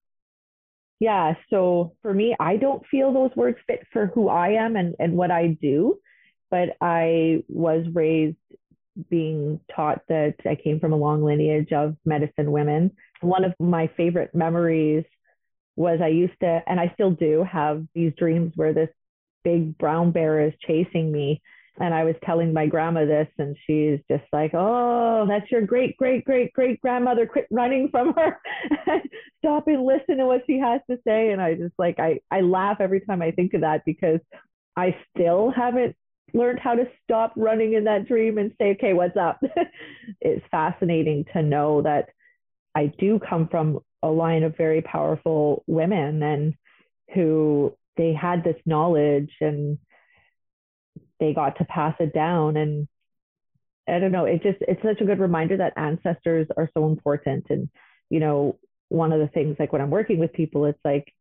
Yeah 1.00 1.36
so 1.50 1.96
for 2.02 2.14
me 2.14 2.36
i 2.40 2.56
don't 2.56 2.86
feel 2.88 3.12
those 3.12 3.36
words 3.36 3.58
fit 3.68 3.86
for 3.92 4.08
who 4.08 4.30
i 4.30 4.50
am 4.50 4.76
and, 4.76 4.96
and 5.00 5.14
what 5.14 5.32
i 5.32 5.48
do 5.48 6.00
but 6.50 6.70
i 6.80 7.44
was 7.50 7.86
raised 7.94 8.38
being 9.10 9.60
taught 9.76 10.02
that 10.08 10.36
i 10.48 10.56
came 10.56 10.80
from 10.80 10.94
a 10.94 10.98
long 10.98 11.24
lineage 11.24 11.74
of 11.74 11.98
medicine 12.06 12.52
women. 12.52 12.92
One 13.22 13.44
of 13.44 13.54
my 13.60 13.88
favorite 13.98 14.34
memories 14.34 15.04
was 15.76 16.00
i 16.02 16.08
used 16.08 16.40
to 16.40 16.62
and 16.68 16.80
i 16.80 16.92
still 16.94 17.12
do 17.12 17.44
have 17.44 17.84
these 17.96 18.14
dreams 18.16 18.54
where 18.56 18.74
this 18.74 18.90
big 19.44 19.78
brown 19.78 20.12
bear 20.12 20.46
is 20.46 20.54
chasing 20.66 21.12
me. 21.12 21.42
And 21.80 21.94
I 21.94 22.04
was 22.04 22.16
telling 22.24 22.54
my 22.54 22.68
grandma 22.68 23.06
this, 23.06 23.28
and 23.40 23.58
she's 23.66 24.00
just 24.08 24.26
like, 24.32 24.52
Oh, 24.54 25.26
that's 25.28 25.50
your 25.52 25.62
great, 25.62 25.98
great, 25.98 26.24
great, 26.24 26.54
great 26.54 26.80
grandmother. 26.82 27.26
Quit 27.26 27.48
running 27.50 27.90
from 27.90 28.14
her. 28.14 28.40
Stop 29.40 29.68
and 29.68 29.84
listen 29.84 30.18
to 30.18 30.26
what 30.26 30.44
she 30.46 30.60
has 30.60 30.82
to 30.90 30.98
say. 31.06 31.32
And 31.32 31.42
I 31.42 31.56
just 31.56 31.74
like, 31.80 32.00
I, 32.00 32.20
I 32.30 32.42
laugh 32.42 32.78
every 32.80 33.02
time 33.02 33.22
I 33.24 33.32
think 33.32 33.56
of 33.56 33.62
that 33.62 33.84
because 33.86 34.20
I 34.78 34.96
still 35.16 35.52
haven't 35.52 35.96
learned 36.36 36.60
how 36.60 36.76
to 36.76 36.86
stop 37.04 37.34
running 37.36 37.74
in 37.74 37.84
that 37.86 38.08
dream 38.08 38.38
and 38.38 38.52
say, 38.60 38.72
Okay, 38.72 38.94
what's 38.94 39.18
up? 39.18 39.42
it's 40.22 40.46
fascinating 40.52 41.26
to 41.34 41.42
know 41.42 41.82
that 41.82 42.10
I 42.76 42.88
do 43.00 43.20
come 43.20 43.48
from 43.48 43.80
a 44.04 44.08
line 44.08 44.44
of 44.44 44.58
very 44.58 44.82
powerful 44.82 45.64
women 45.66 46.22
and 46.22 46.54
who 47.14 47.76
they 47.98 48.14
had 48.14 48.44
this 48.44 48.58
knowledge 48.66 49.32
and 49.42 49.78
they 51.20 51.34
got 51.34 51.58
to 51.58 51.66
pass 51.66 51.96
it 52.00 52.14
down. 52.14 52.58
And 52.58 52.88
i 53.88 54.00
don't 54.00 54.14
know 54.14 54.24
it 54.24 54.42
just 54.42 54.60
it's 54.62 54.82
such 54.82 55.02
a 55.02 55.06
good 55.06 55.20
reminder 55.20 55.58
that 55.58 55.74
ancestors 55.78 56.48
are 56.56 56.70
so 56.74 56.88
important. 56.88 57.46
And 57.50 57.70
you 58.10 58.20
know 58.20 58.60
one 58.90 59.12
of 59.12 59.20
the 59.20 59.28
things 59.28 59.56
like 59.60 59.74
when 59.74 59.82
i'm 59.82 59.90
working 59.90 60.20
with 60.20 60.34
people 60.34 60.66
it's 60.66 60.80
like 60.86 61.12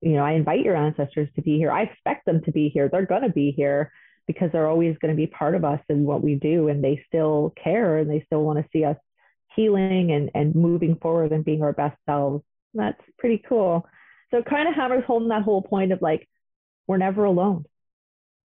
you 0.00 0.12
know 0.12 0.24
i 0.24 0.32
invite 0.32 0.64
your 0.64 0.76
ancestors 0.76 1.28
to 1.36 1.42
be 1.42 1.58
here. 1.58 1.70
I 1.70 1.82
expect 1.82 2.26
them 2.26 2.42
to 2.44 2.52
be 2.52 2.70
here. 2.70 2.88
They're 2.88 3.06
going 3.06 3.22
to 3.22 3.28
be 3.28 3.52
here 3.52 3.92
because 4.26 4.50
they're 4.52 4.68
always 4.68 4.96
going 4.98 5.12
to 5.12 5.16
be 5.16 5.26
part 5.26 5.54
of 5.54 5.64
us 5.64 5.80
and 5.88 6.04
what 6.04 6.22
we 6.22 6.34
do. 6.34 6.68
And 6.68 6.84
they 6.84 7.02
still 7.06 7.54
care 7.62 7.96
and 7.96 8.10
they 8.10 8.22
still 8.26 8.42
want 8.42 8.58
to 8.58 8.68
see 8.72 8.84
us 8.84 8.96
healing 9.56 10.12
and 10.12 10.30
and 10.34 10.54
moving 10.54 10.96
forward 10.96 11.32
and 11.32 11.44
being 11.44 11.62
our 11.62 11.72
best 11.72 11.96
selves. 12.06 12.44
That's 12.74 13.00
pretty 13.18 13.42
cool 13.48 13.86
so 14.30 14.42
kind 14.42 14.68
of 14.68 14.74
hammers 14.74 15.04
home 15.04 15.28
that 15.28 15.42
whole 15.42 15.62
point 15.62 15.92
of 15.92 16.02
like, 16.02 16.28
we're 16.86 16.98
never 16.98 17.24
alone. 17.24 17.64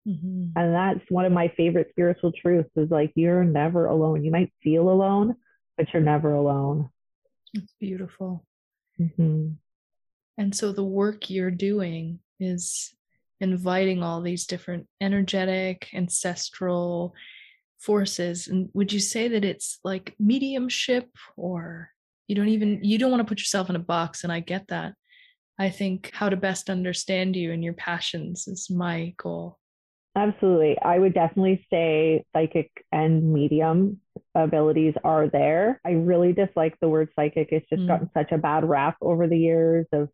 Mm-hmm. 0.07 0.50
And 0.55 0.73
that's 0.73 1.09
one 1.09 1.25
of 1.25 1.31
my 1.31 1.50
favorite 1.55 1.89
spiritual 1.91 2.31
truths 2.31 2.69
is 2.75 2.89
like, 2.89 3.11
you're 3.15 3.43
never 3.43 3.85
alone. 3.85 4.23
You 4.23 4.31
might 4.31 4.51
feel 4.63 4.89
alone, 4.89 5.35
but 5.77 5.88
you're 5.93 6.01
never 6.01 6.33
alone. 6.33 6.89
It's 7.53 7.73
beautiful. 7.79 8.45
Mm-hmm. 9.00 9.50
And 10.38 10.55
so 10.55 10.71
the 10.71 10.83
work 10.83 11.29
you're 11.29 11.51
doing 11.51 12.19
is 12.39 12.93
inviting 13.39 14.01
all 14.01 14.21
these 14.21 14.45
different 14.45 14.88
energetic, 15.00 15.89
ancestral 15.93 17.13
forces. 17.79 18.47
And 18.47 18.69
would 18.73 18.93
you 18.93 19.00
say 19.00 19.27
that 19.27 19.45
it's 19.45 19.79
like 19.83 20.15
mediumship 20.19 21.09
or 21.35 21.89
you 22.27 22.35
don't 22.35 22.50
even, 22.50 22.83
you 22.83 22.97
don't 22.97 23.11
want 23.11 23.21
to 23.21 23.29
put 23.29 23.39
yourself 23.39 23.69
in 23.69 23.75
a 23.75 23.79
box? 23.79 24.23
And 24.23 24.31
I 24.31 24.39
get 24.39 24.67
that. 24.69 24.93
I 25.62 25.70
think 25.70 26.10
how 26.12 26.27
to 26.27 26.36
best 26.36 26.72
understand 26.72 27.36
you 27.36 27.51
and 27.51 27.63
your 27.63 27.75
passions 27.75 28.48
is 28.48 28.72
my 28.72 29.13
goal. 29.18 29.60
Absolutely. 30.15 30.75
I 30.80 30.98
would 30.98 31.13
definitely 31.13 31.63
say 31.70 32.25
psychic 32.34 32.72
and 32.91 33.32
medium 33.32 34.00
abilities 34.34 34.96
are 35.03 35.30
there. 35.30 35.80
I 35.86 35.91
really 35.91 36.34
dislike 36.34 36.80
the 36.82 36.89
word 36.89 37.10
psychic. 37.15 37.50
It's 37.51 37.70
just 37.70 37.84
mm. 37.84 37.88
gotten 37.88 38.10
such 38.12 38.32
a 38.32 38.39
bad 38.39 38.68
rap 38.68 38.98
over 39.01 39.27
the 39.27 39.38
years 39.38 39.86
of, 39.91 40.10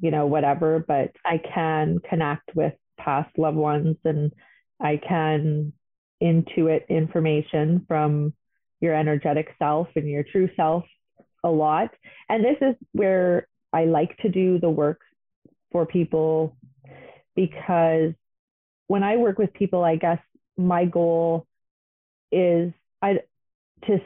you 0.00 0.12
know, 0.12 0.26
whatever, 0.26 0.84
but 0.86 1.10
I 1.24 1.38
can 1.38 1.98
connect 2.08 2.54
with 2.54 2.74
past 2.96 3.36
loved 3.36 3.56
ones 3.56 3.96
and 4.04 4.30
I 4.80 4.98
can 4.98 5.72
intuit 6.22 6.88
information 6.88 7.84
from 7.88 8.34
your 8.80 8.94
energetic 8.94 9.48
self 9.58 9.88
and 9.96 10.08
your 10.08 10.22
true 10.22 10.48
self 10.54 10.84
a 11.42 11.50
lot. 11.50 11.90
And 12.28 12.44
this 12.44 12.58
is 12.60 12.76
where 12.92 13.48
I 13.76 13.84
like 13.84 14.16
to 14.18 14.30
do 14.30 14.58
the 14.58 14.70
work 14.70 15.02
for 15.70 15.84
people 15.84 16.56
because 17.34 18.14
when 18.86 19.02
I 19.02 19.16
work 19.16 19.36
with 19.38 19.52
people, 19.52 19.84
I 19.84 19.96
guess 19.96 20.18
my 20.56 20.86
goal 20.86 21.46
is 22.32 22.72
I 23.02 23.18
to 23.86 23.98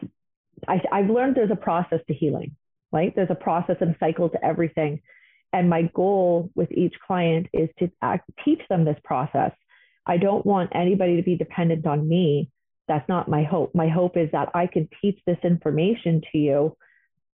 I, 0.67 0.83
I've 0.91 1.09
learned 1.09 1.37
there's 1.37 1.53
a 1.53 1.67
process 1.71 2.01
to 2.09 2.15
healing, 2.15 2.57
right? 2.91 3.15
There's 3.15 3.31
a 3.31 3.37
process 3.37 3.77
and 3.81 3.95
cycle 4.01 4.29
to 4.31 4.45
everything. 4.45 5.03
And 5.53 5.71
my 5.71 5.83
goal 5.95 6.51
with 6.57 6.73
each 6.73 6.95
client 7.07 7.47
is 7.53 7.69
to 7.79 7.91
act, 8.03 8.29
teach 8.45 8.61
them 8.69 8.85
this 8.85 8.99
process. 9.05 9.53
I 10.05 10.17
don't 10.17 10.45
want 10.45 10.71
anybody 10.75 11.15
to 11.17 11.23
be 11.23 11.37
dependent 11.37 11.87
on 11.87 12.09
me. 12.09 12.51
That's 12.89 13.09
not 13.09 13.29
my 13.29 13.45
hope. 13.45 13.73
My 13.73 13.89
hope 13.89 14.17
is 14.17 14.31
that 14.33 14.49
I 14.53 14.67
can 14.67 14.89
teach 15.01 15.21
this 15.27 15.39
information 15.45 16.23
to 16.33 16.39
you 16.39 16.77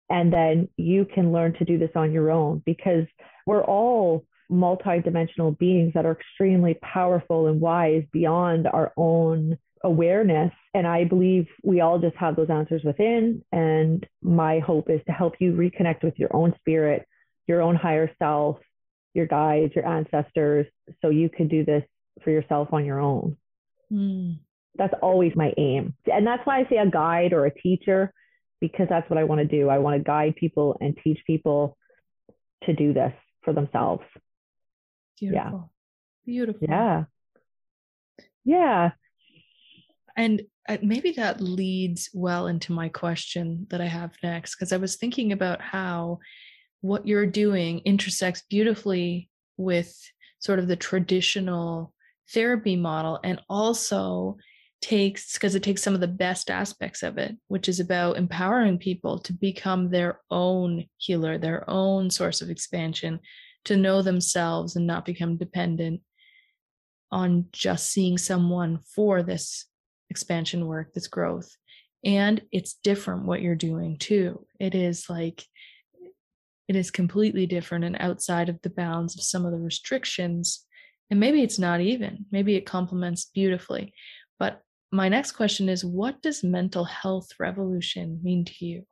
and 0.08 0.32
then 0.32 0.68
you 0.76 1.04
can 1.04 1.32
learn 1.32 1.54
to 1.54 1.64
do 1.64 1.78
this 1.78 1.90
on 1.96 2.12
your 2.12 2.30
own 2.30 2.62
because 2.64 3.06
we're 3.46 3.64
all 3.64 4.24
multidimensional 4.50 5.58
beings 5.58 5.92
that 5.94 6.06
are 6.06 6.12
extremely 6.12 6.74
powerful 6.74 7.48
and 7.48 7.60
wise 7.60 8.04
beyond 8.12 8.66
our 8.66 8.92
own 8.96 9.58
awareness. 9.82 10.52
And 10.74 10.86
I 10.86 11.04
believe 11.04 11.46
we 11.62 11.80
all 11.80 11.98
just 11.98 12.16
have 12.16 12.36
those 12.36 12.50
answers 12.50 12.82
within. 12.84 13.42
And 13.52 14.06
my 14.22 14.60
hope 14.60 14.88
is 14.90 15.00
to 15.06 15.12
help 15.12 15.34
you 15.40 15.52
reconnect 15.52 16.04
with 16.04 16.14
your 16.18 16.34
own 16.34 16.54
spirit, 16.60 17.06
your 17.46 17.62
own 17.62 17.74
higher 17.74 18.10
self, 18.18 18.58
your 19.14 19.26
guides, 19.26 19.72
your 19.74 19.86
ancestors, 19.86 20.66
so 21.00 21.08
you 21.08 21.28
can 21.28 21.48
do 21.48 21.64
this 21.64 21.82
for 22.22 22.30
yourself 22.30 22.68
on 22.72 22.84
your 22.84 23.00
own. 23.00 23.36
Mm. 23.92 24.38
That's 24.76 24.94
always 25.02 25.32
my 25.34 25.52
aim. 25.56 25.94
And 26.12 26.26
that's 26.26 26.44
why 26.44 26.60
I 26.60 26.68
say 26.68 26.76
a 26.76 26.90
guide 26.90 27.32
or 27.32 27.46
a 27.46 27.54
teacher 27.54 28.12
because 28.60 28.86
that's 28.88 29.08
what 29.10 29.18
I 29.18 29.24
want 29.24 29.40
to 29.40 29.46
do. 29.46 29.68
I 29.68 29.78
want 29.78 29.96
to 29.96 30.02
guide 30.02 30.36
people 30.36 30.76
and 30.80 30.96
teach 31.02 31.20
people 31.26 31.76
to 32.64 32.74
do 32.74 32.92
this 32.92 33.12
for 33.42 33.52
themselves. 33.52 34.04
Beautiful. 35.18 35.70
Yeah. 36.26 36.32
Beautiful. 36.32 36.68
Yeah. 36.68 37.04
Yeah. 38.44 38.90
And 40.16 40.42
uh, 40.68 40.78
maybe 40.82 41.12
that 41.12 41.40
leads 41.40 42.10
well 42.12 42.46
into 42.46 42.72
my 42.72 42.88
question 42.88 43.66
that 43.70 43.80
I 43.80 43.86
have 43.86 44.12
next, 44.22 44.56
because 44.56 44.72
I 44.72 44.78
was 44.78 44.96
thinking 44.96 45.32
about 45.32 45.60
how 45.60 46.18
what 46.80 47.06
you're 47.06 47.26
doing 47.26 47.80
intersects 47.84 48.42
beautifully 48.48 49.30
with 49.56 49.94
sort 50.38 50.58
of 50.58 50.68
the 50.68 50.76
traditional 50.76 51.92
therapy 52.32 52.76
model 52.76 53.20
and 53.22 53.40
also 53.48 54.36
takes 54.80 55.34
because 55.34 55.54
it 55.54 55.62
takes 55.62 55.82
some 55.82 55.94
of 55.94 56.00
the 56.00 56.08
best 56.08 56.50
aspects 56.50 57.02
of 57.02 57.18
it 57.18 57.36
which 57.48 57.68
is 57.68 57.80
about 57.80 58.16
empowering 58.16 58.78
people 58.78 59.18
to 59.18 59.32
become 59.32 59.90
their 59.90 60.20
own 60.30 60.84
healer 60.98 61.38
their 61.38 61.68
own 61.68 62.10
source 62.10 62.40
of 62.40 62.50
expansion 62.50 63.18
to 63.64 63.76
know 63.76 64.02
themselves 64.02 64.76
and 64.76 64.86
not 64.86 65.04
become 65.04 65.36
dependent 65.36 66.00
on 67.10 67.46
just 67.52 67.90
seeing 67.90 68.18
someone 68.18 68.78
for 68.94 69.22
this 69.22 69.66
expansion 70.10 70.66
work 70.66 70.92
this 70.92 71.08
growth 71.08 71.50
and 72.04 72.42
it's 72.52 72.74
different 72.84 73.24
what 73.24 73.40
you're 73.40 73.54
doing 73.54 73.96
too 73.98 74.46
it 74.60 74.74
is 74.74 75.06
like 75.08 75.44
it 76.68 76.76
is 76.76 76.90
completely 76.90 77.46
different 77.46 77.84
and 77.84 77.96
outside 78.00 78.48
of 78.48 78.60
the 78.62 78.70
bounds 78.70 79.16
of 79.16 79.22
some 79.22 79.44
of 79.46 79.52
the 79.52 79.58
restrictions. 79.58 80.64
And 81.10 81.20
maybe 81.20 81.42
it's 81.42 81.58
not 81.58 81.80
even, 81.80 82.26
maybe 82.32 82.56
it 82.56 82.66
complements 82.66 83.30
beautifully. 83.32 83.94
But 84.38 84.60
my 84.92 85.08
next 85.08 85.32
question 85.32 85.68
is 85.68 85.84
what 85.84 86.22
does 86.22 86.44
mental 86.44 86.84
health 86.84 87.28
revolution 87.38 88.20
mean 88.22 88.44
to 88.44 88.64
you? 88.64 88.86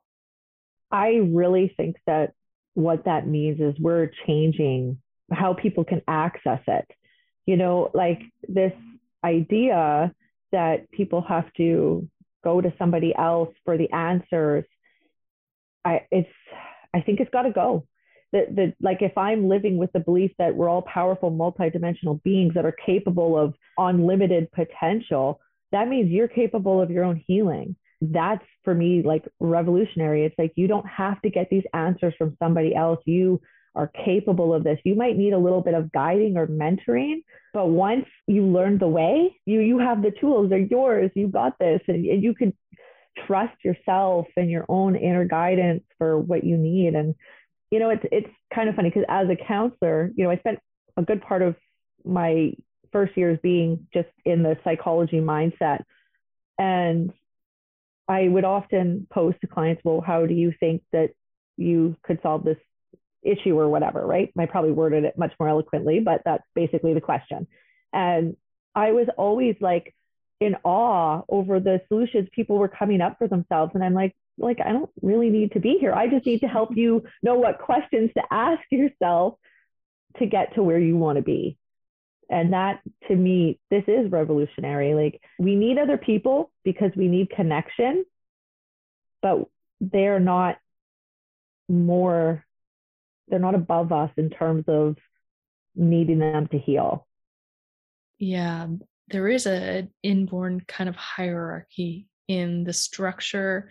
I 0.91 1.15
really 1.23 1.73
think 1.75 1.97
that 2.05 2.33
what 2.73 3.05
that 3.05 3.27
means 3.27 3.59
is 3.59 3.79
we're 3.79 4.11
changing 4.27 5.01
how 5.31 5.53
people 5.53 5.83
can 5.83 6.01
access 6.07 6.61
it. 6.67 6.85
You 7.45 7.57
know, 7.57 7.89
like 7.93 8.21
this 8.47 8.73
idea 9.23 10.13
that 10.51 10.91
people 10.91 11.21
have 11.21 11.51
to 11.53 12.07
go 12.43 12.61
to 12.61 12.73
somebody 12.77 13.13
else 13.15 13.53
for 13.63 13.77
the 13.77 13.91
answers. 13.91 14.65
I 15.83 16.05
it's 16.11 16.29
I 16.93 17.01
think 17.01 17.19
it's 17.19 17.31
got 17.31 17.43
to 17.43 17.51
go. 17.51 17.87
That 18.31 18.55
that 18.55 18.73
like 18.81 19.01
if 19.01 19.17
I'm 19.17 19.47
living 19.47 19.77
with 19.77 19.91
the 19.93 19.99
belief 19.99 20.31
that 20.37 20.55
we're 20.55 20.69
all 20.69 20.81
powerful 20.81 21.31
multidimensional 21.31 22.21
beings 22.23 22.53
that 22.55 22.65
are 22.65 22.75
capable 22.85 23.37
of 23.37 23.55
unlimited 23.77 24.51
potential, 24.51 25.39
that 25.75 25.89
means 25.89 26.09
you're 26.09 26.29
capable 26.29 26.81
of 26.81 26.89
your 26.89 27.03
own 27.03 27.21
healing. 27.27 27.75
That's 27.99 28.43
for 28.63 28.73
me 28.73 29.03
like 29.03 29.25
revolutionary. 29.41 30.23
It's 30.23 30.35
like 30.37 30.53
you 30.55 30.67
don't 30.67 30.87
have 30.87 31.21
to 31.23 31.29
get 31.29 31.49
these 31.49 31.65
answers 31.73 32.13
from 32.17 32.37
somebody 32.41 32.73
else. 32.73 33.01
You 33.05 33.41
are 33.75 33.91
capable 34.05 34.53
of 34.53 34.63
this. 34.63 34.79
You 34.85 34.95
might 34.95 35.17
need 35.17 35.33
a 35.33 35.37
little 35.37 35.59
bit 35.61 35.73
of 35.73 35.91
guiding 35.91 36.37
or 36.37 36.47
mentoring, 36.47 37.23
but 37.53 37.67
once 37.67 38.05
you 38.25 38.43
learn 38.43 38.77
the 38.77 38.87
way, 38.87 39.35
you 39.45 39.59
you 39.59 39.77
have 39.79 40.01
the 40.01 40.11
tools, 40.11 40.49
they're 40.49 40.59
yours. 40.59 41.11
You 41.13 41.27
got 41.27 41.59
this, 41.59 41.81
and, 41.89 42.05
and 42.05 42.23
you 42.23 42.33
can 42.33 42.53
trust 43.27 43.57
yourself 43.63 44.27
and 44.37 44.49
your 44.49 44.65
own 44.69 44.95
inner 44.95 45.25
guidance 45.25 45.83
for 45.97 46.17
what 46.17 46.45
you 46.45 46.55
need. 46.57 46.95
And 46.95 47.15
you 47.69 47.79
know, 47.79 47.89
it's 47.89 48.05
it's 48.13 48.29
kind 48.53 48.69
of 48.69 48.75
funny 48.75 48.89
because 48.91 49.05
as 49.09 49.27
a 49.29 49.35
counselor, 49.35 50.11
you 50.15 50.23
know, 50.23 50.31
I 50.31 50.37
spent 50.37 50.59
a 50.95 51.01
good 51.01 51.21
part 51.21 51.41
of 51.41 51.55
my 52.05 52.53
first 52.95 53.17
years 53.17 53.37
being 53.43 53.87
just 53.93 54.07
in 54.23 54.41
the 54.41 54.57
psychology 54.63 55.19
mindset, 55.19 55.83
and 56.57 57.11
I 58.07 58.29
would 58.29 58.45
often 58.45 59.05
pose 59.11 59.33
to 59.41 59.47
clients, 59.47 59.81
well, 59.83 59.99
how 59.99 60.25
do 60.25 60.33
you 60.33 60.53
think 60.57 60.81
that 60.93 61.09
you 61.57 61.97
could 62.03 62.19
solve 62.23 62.45
this 62.45 62.57
issue 63.21 63.59
or 63.59 63.67
whatever, 63.67 64.05
right? 64.05 64.31
I 64.39 64.45
probably 64.45 64.71
worded 64.71 65.03
it 65.03 65.17
much 65.17 65.33
more 65.37 65.49
eloquently, 65.49 65.99
but 65.99 66.21
that's 66.23 66.45
basically 66.53 66.93
the 66.93 67.01
question. 67.01 67.47
And 67.91 68.37
I 68.73 68.93
was 68.93 69.07
always 69.17 69.57
like 69.59 69.93
in 70.39 70.55
awe 70.63 71.23
over 71.27 71.59
the 71.59 71.81
solutions 71.89 72.29
people 72.31 72.57
were 72.57 72.69
coming 72.69 73.01
up 73.01 73.17
for 73.17 73.27
themselves. 73.27 73.71
And 73.75 73.83
I'm 73.83 73.93
like, 73.93 74.15
like, 74.37 74.59
I 74.63 74.71
don't 74.71 74.89
really 75.01 75.29
need 75.29 75.51
to 75.51 75.59
be 75.59 75.77
here. 75.81 75.91
I 75.91 76.07
just 76.07 76.25
need 76.25 76.39
to 76.41 76.47
help 76.47 76.77
you 76.77 77.03
know 77.21 77.35
what 77.35 77.59
questions 77.59 78.11
to 78.15 78.23
ask 78.31 78.61
yourself 78.69 79.35
to 80.19 80.25
get 80.25 80.55
to 80.55 80.63
where 80.63 80.79
you 80.79 80.95
want 80.95 81.17
to 81.17 81.21
be. 81.21 81.57
And 82.29 82.53
that 82.53 82.81
to 83.07 83.15
me, 83.15 83.59
this 83.69 83.83
is 83.87 84.11
revolutionary. 84.11 84.93
Like, 84.93 85.21
we 85.39 85.55
need 85.55 85.77
other 85.77 85.97
people 85.97 86.51
because 86.63 86.91
we 86.95 87.07
need 87.07 87.29
connection, 87.29 88.05
but 89.21 89.45
they're 89.79 90.19
not 90.19 90.57
more 91.67 92.45
they're 93.27 93.39
not 93.39 93.55
above 93.55 93.91
us 93.91 94.11
in 94.17 94.29
terms 94.29 94.65
of 94.67 94.97
needing 95.75 96.19
them 96.19 96.47
to 96.47 96.59
heal. 96.59 97.07
Yeah, 98.19 98.67
there 99.09 99.27
is 99.27 99.45
a 99.45 99.87
inborn 100.03 100.61
kind 100.67 100.89
of 100.89 100.95
hierarchy 100.95 102.07
in 102.27 102.63
the 102.63 102.73
structure 102.73 103.69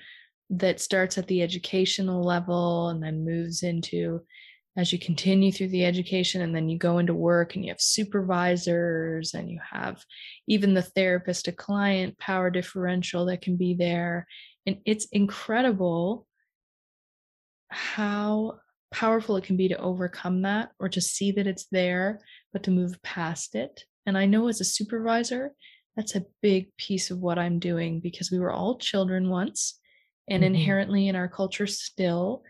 that 0.51 0.81
starts 0.81 1.19
at 1.19 1.27
the 1.27 1.43
educational 1.43 2.23
level 2.23 2.89
and 2.89 3.03
then 3.03 3.25
moves 3.25 3.63
into 3.63 4.23
as 4.77 4.93
you 4.93 4.99
continue 4.99 5.53
through 5.53 5.69
the 5.69 5.85
education 5.85 6.43
and 6.43 6.55
then 6.55 6.69
you 6.69 6.77
go 6.77 6.99
into 6.99 7.15
work 7.15 7.55
and 7.55 7.65
you 7.65 7.71
have 7.71 7.81
supervisors 7.81 9.35
and 9.35 9.49
you 9.49 9.61
have 9.71 10.05
even 10.49 10.75
the 10.75 10.83
therapist 10.83 11.45
to 11.45 11.53
client 11.53 12.19
power 12.19 12.51
differential 12.51 13.27
that 13.27 13.41
can 13.41 13.57
be 13.57 13.75
there 13.75 14.27
and 14.67 14.79
it's 14.85 15.07
incredible 15.13 16.27
how 17.69 18.59
powerful 18.93 19.37
it 19.37 19.45
can 19.45 19.57
be 19.57 19.69
to 19.69 19.79
overcome 19.79 20.43
that 20.43 20.71
or 20.79 20.89
to 20.89 21.01
see 21.01 21.33
that 21.33 21.47
it's 21.47 21.67
there, 21.73 22.21
but 22.53 22.63
to 22.63 22.71
move 22.71 23.03
past 23.03 23.55
it. 23.55 23.85
And 24.07 24.17
I 24.17 24.27
know 24.27 24.49
as 24.49 24.61
a 24.61 24.65
supervisor, 24.65 25.51
that's 25.97 26.15
a 26.15 26.25
big 26.43 26.75
piece 26.77 27.11
of 27.11 27.19
what 27.19 27.39
I'm 27.39 27.59
doing 27.59 28.01
because 28.01 28.31
we 28.31 28.39
were 28.39 28.53
all 28.53 28.79
children 28.79 29.29
once. 29.29 29.79
And 30.29 30.43
mm-hmm. 30.43 30.55
inherently 30.55 31.09
in 31.09 31.17
our 31.17 31.29
culture, 31.29 31.67
still, 31.67 32.45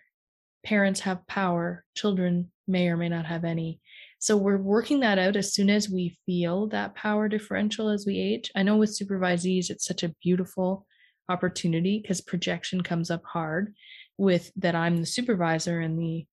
parents 0.65 1.01
have 1.01 1.27
power, 1.27 1.85
children 1.95 2.51
may 2.67 2.89
or 2.89 2.97
may 2.97 3.09
not 3.09 3.27
have 3.27 3.45
any. 3.45 3.81
So 4.19 4.37
we're 4.37 4.57
working 4.57 5.01
that 5.01 5.19
out 5.19 5.37
as 5.37 5.53
soon 5.53 5.69
as 5.69 5.91
we 5.91 6.17
feel 6.25 6.67
that 6.69 6.95
power 6.95 7.29
differential 7.29 7.91
as 7.91 8.07
we 8.07 8.19
age. 8.19 8.51
I 8.57 8.63
know 8.63 8.77
with 8.77 8.99
supervisees, 8.99 9.69
it's 9.69 9.85
such 9.85 10.03
a 10.03 10.15
beautiful 10.23 10.87
opportunity 11.29 12.01
because 12.01 12.21
projection 12.21 12.83
comes 12.83 13.11
up 13.11 13.23
hard 13.25 13.75
with 14.17 14.51
that 14.57 14.75
I'm 14.75 14.97
the 14.97 15.07
supervisor 15.07 15.81
and 15.81 15.99
the 15.99 16.27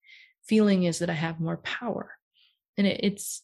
feeling 0.48 0.84
is 0.84 1.00
that 1.00 1.10
I 1.10 1.14
have 1.14 1.40
more 1.40 1.58
power. 1.58 2.12
And 2.78 2.88
it, 2.88 3.02
it's 3.04 3.44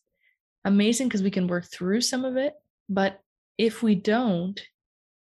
amazing 0.64 1.08
because 1.08 1.24
we 1.24 1.32
can 1.32 1.48
work 1.48 1.66
through 1.66 2.02
some 2.02 2.26
of 2.26 2.38
it. 2.38 2.54
But 2.90 3.20
if 3.58 3.84
we 3.84 3.96
don't, 3.96 4.60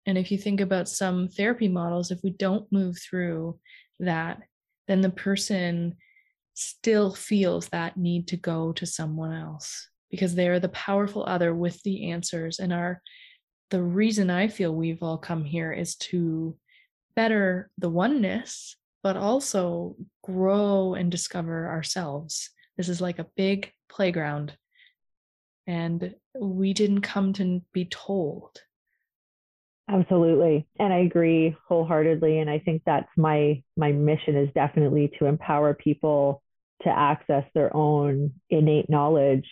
and 0.07 0.16
if 0.16 0.31
you 0.31 0.38
think 0.38 0.61
about 0.61 0.88
some 0.88 1.29
therapy 1.29 1.68
models, 1.68 2.11
if 2.11 2.20
we 2.23 2.31
don't 2.31 2.70
move 2.73 2.96
through 2.99 3.59
that, 3.99 4.40
then 4.90 5.00
the 5.00 5.11
person 5.11 5.94
still 6.55 7.14
feels 7.14 7.68
that 7.68 7.96
need 7.96 8.26
to 8.26 8.37
go 8.37 8.72
to 8.72 8.85
someone 8.85 9.33
else 9.33 9.88
because 10.11 10.35
they 10.35 10.48
are 10.48 10.59
the 10.59 10.68
powerful 10.70 11.24
other 11.24 11.55
with 11.55 11.81
the 11.85 12.11
answers 12.11 12.59
and 12.59 12.72
are 12.72 13.00
the 13.70 13.81
reason 13.81 14.31
I 14.31 14.48
feel 14.48 14.74
we've 14.74 15.03
all 15.03 15.16
come 15.16 15.44
here 15.44 15.72
is 15.72 15.94
to 15.96 16.57
better 17.14 17.70
the 17.79 17.88
oneness 17.88 18.76
but 19.03 19.16
also 19.16 19.96
grow 20.22 20.94
and 20.94 21.11
discover 21.11 21.68
ourselves. 21.68 22.50
This 22.76 22.88
is 22.88 23.00
like 23.00 23.18
a 23.18 23.26
big 23.37 23.72
playground. 23.88 24.57
And 25.66 26.14
we 26.38 26.74
didn't 26.74 27.03
come 27.03 27.33
to 27.35 27.62
be 27.72 27.85
told. 27.87 28.61
Absolutely. 29.92 30.66
And 30.79 30.92
I 30.92 30.98
agree 30.98 31.57
wholeheartedly. 31.66 32.38
And 32.38 32.48
I 32.48 32.59
think 32.61 32.83
that's 32.87 33.09
my 33.16 33.62
my 33.76 33.92
mission 33.92 34.37
is 34.37 34.48
definitely 34.55 35.11
to 35.18 35.26
empower 35.26 35.74
people 35.74 36.42
to 36.83 36.88
access 36.90 37.44
their 37.55 37.74
own 37.76 38.33
innate 38.50 38.88
knowledge 38.88 39.46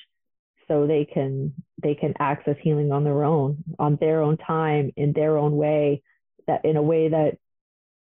so 0.68 0.86
they 0.86 1.04
can 1.04 1.54
they 1.82 1.94
can 1.94 2.14
access 2.20 2.56
healing 2.62 2.92
on 2.92 3.04
their 3.04 3.24
own, 3.24 3.64
on 3.78 3.96
their 4.00 4.22
own 4.22 4.36
time, 4.36 4.92
in 4.96 5.12
their 5.12 5.36
own 5.38 5.56
way, 5.56 6.02
that 6.46 6.64
in 6.64 6.76
a 6.76 6.82
way 6.82 7.08
that, 7.08 7.38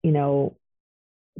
you 0.03 0.11
know, 0.11 0.57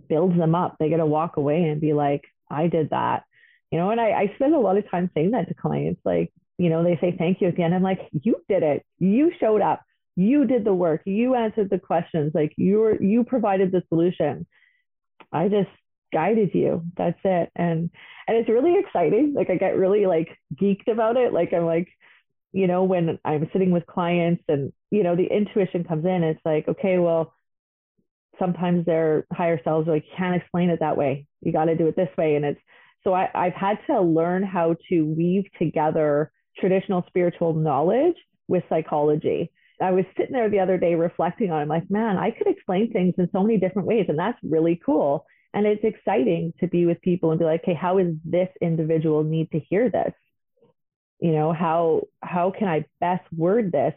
builds 0.09 0.37
them 0.37 0.55
up. 0.55 0.77
They 0.79 0.89
get 0.89 0.97
to 0.97 1.05
walk 1.05 1.37
away 1.37 1.63
and 1.63 1.81
be 1.81 1.93
like, 1.93 2.23
I 2.49 2.67
did 2.67 2.91
that. 2.91 3.23
You 3.71 3.79
know, 3.79 3.89
and 3.91 3.99
I, 3.99 4.11
I 4.11 4.31
spend 4.35 4.55
a 4.55 4.59
lot 4.59 4.77
of 4.77 4.89
time 4.89 5.09
saying 5.13 5.31
that 5.31 5.47
to 5.49 5.53
clients. 5.53 6.01
Like, 6.05 6.31
you 6.57 6.69
know, 6.69 6.83
they 6.83 6.97
say 7.01 7.15
thank 7.17 7.41
you 7.41 7.47
at 7.49 7.55
the 7.57 7.63
end. 7.63 7.75
I'm 7.75 7.83
like, 7.83 7.99
you 8.23 8.37
did 8.47 8.63
it. 8.63 8.85
You 8.99 9.31
showed 9.39 9.61
up. 9.61 9.81
You 10.17 10.45
did 10.45 10.65
the 10.65 10.73
work. 10.73 11.03
You 11.05 11.35
answered 11.35 11.69
the 11.69 11.79
questions. 11.79 12.33
Like 12.35 12.53
you 12.57 12.97
you 12.99 13.23
provided 13.23 13.71
the 13.71 13.83
solution. 13.87 14.45
I 15.31 15.47
just 15.47 15.69
guided 16.11 16.53
you. 16.53 16.83
That's 16.97 17.19
it. 17.23 17.51
And 17.55 17.89
and 18.27 18.37
it's 18.37 18.49
really 18.49 18.77
exciting. 18.77 19.33
Like 19.33 19.49
I 19.49 19.55
get 19.55 19.77
really 19.77 20.05
like 20.05 20.37
geeked 20.55 20.91
about 20.91 21.15
it. 21.15 21.31
Like 21.31 21.53
I'm 21.53 21.65
like, 21.65 21.87
you 22.51 22.67
know, 22.67 22.83
when 22.83 23.19
I'm 23.23 23.49
sitting 23.53 23.71
with 23.71 23.85
clients 23.85 24.43
and 24.49 24.73
you 24.91 25.03
know 25.03 25.15
the 25.15 25.27
intuition 25.27 25.85
comes 25.85 26.03
in, 26.03 26.23
it's 26.23 26.41
like, 26.43 26.67
okay, 26.67 26.97
well, 26.97 27.33
sometimes 28.39 28.85
their 28.85 29.25
higher 29.31 29.59
selves 29.63 29.87
like 29.87 30.05
can't 30.17 30.35
explain 30.35 30.69
it 30.69 30.79
that 30.79 30.97
way 30.97 31.25
you 31.41 31.51
got 31.51 31.65
to 31.65 31.75
do 31.75 31.87
it 31.87 31.95
this 31.95 32.09
way 32.17 32.35
and 32.35 32.45
it's 32.45 32.59
so 33.03 33.13
I, 33.13 33.29
i've 33.33 33.53
had 33.53 33.77
to 33.87 34.01
learn 34.01 34.43
how 34.43 34.75
to 34.89 35.01
weave 35.01 35.45
together 35.57 36.31
traditional 36.57 37.03
spiritual 37.07 37.53
knowledge 37.53 38.15
with 38.47 38.63
psychology 38.69 39.51
i 39.81 39.91
was 39.91 40.05
sitting 40.17 40.33
there 40.33 40.49
the 40.49 40.59
other 40.59 40.77
day 40.77 40.95
reflecting 40.95 41.51
on 41.51 41.59
it 41.59 41.61
I'm 41.63 41.67
like 41.67 41.89
man 41.89 42.17
i 42.17 42.31
could 42.31 42.47
explain 42.47 42.91
things 42.91 43.15
in 43.17 43.29
so 43.31 43.41
many 43.41 43.57
different 43.57 43.87
ways 43.87 44.05
and 44.09 44.17
that's 44.17 44.39
really 44.43 44.79
cool 44.85 45.25
and 45.53 45.65
it's 45.65 45.83
exciting 45.83 46.53
to 46.59 46.67
be 46.67 46.85
with 46.85 47.01
people 47.01 47.31
and 47.31 47.39
be 47.39 47.45
like 47.45 47.61
hey 47.63 47.73
how 47.73 47.97
is 47.97 48.15
this 48.23 48.49
individual 48.61 49.23
need 49.23 49.51
to 49.51 49.59
hear 49.59 49.89
this 49.89 50.13
you 51.19 51.31
know 51.31 51.53
how 51.53 52.03
how 52.21 52.51
can 52.51 52.67
i 52.67 52.85
best 52.99 53.25
word 53.35 53.71
this 53.71 53.93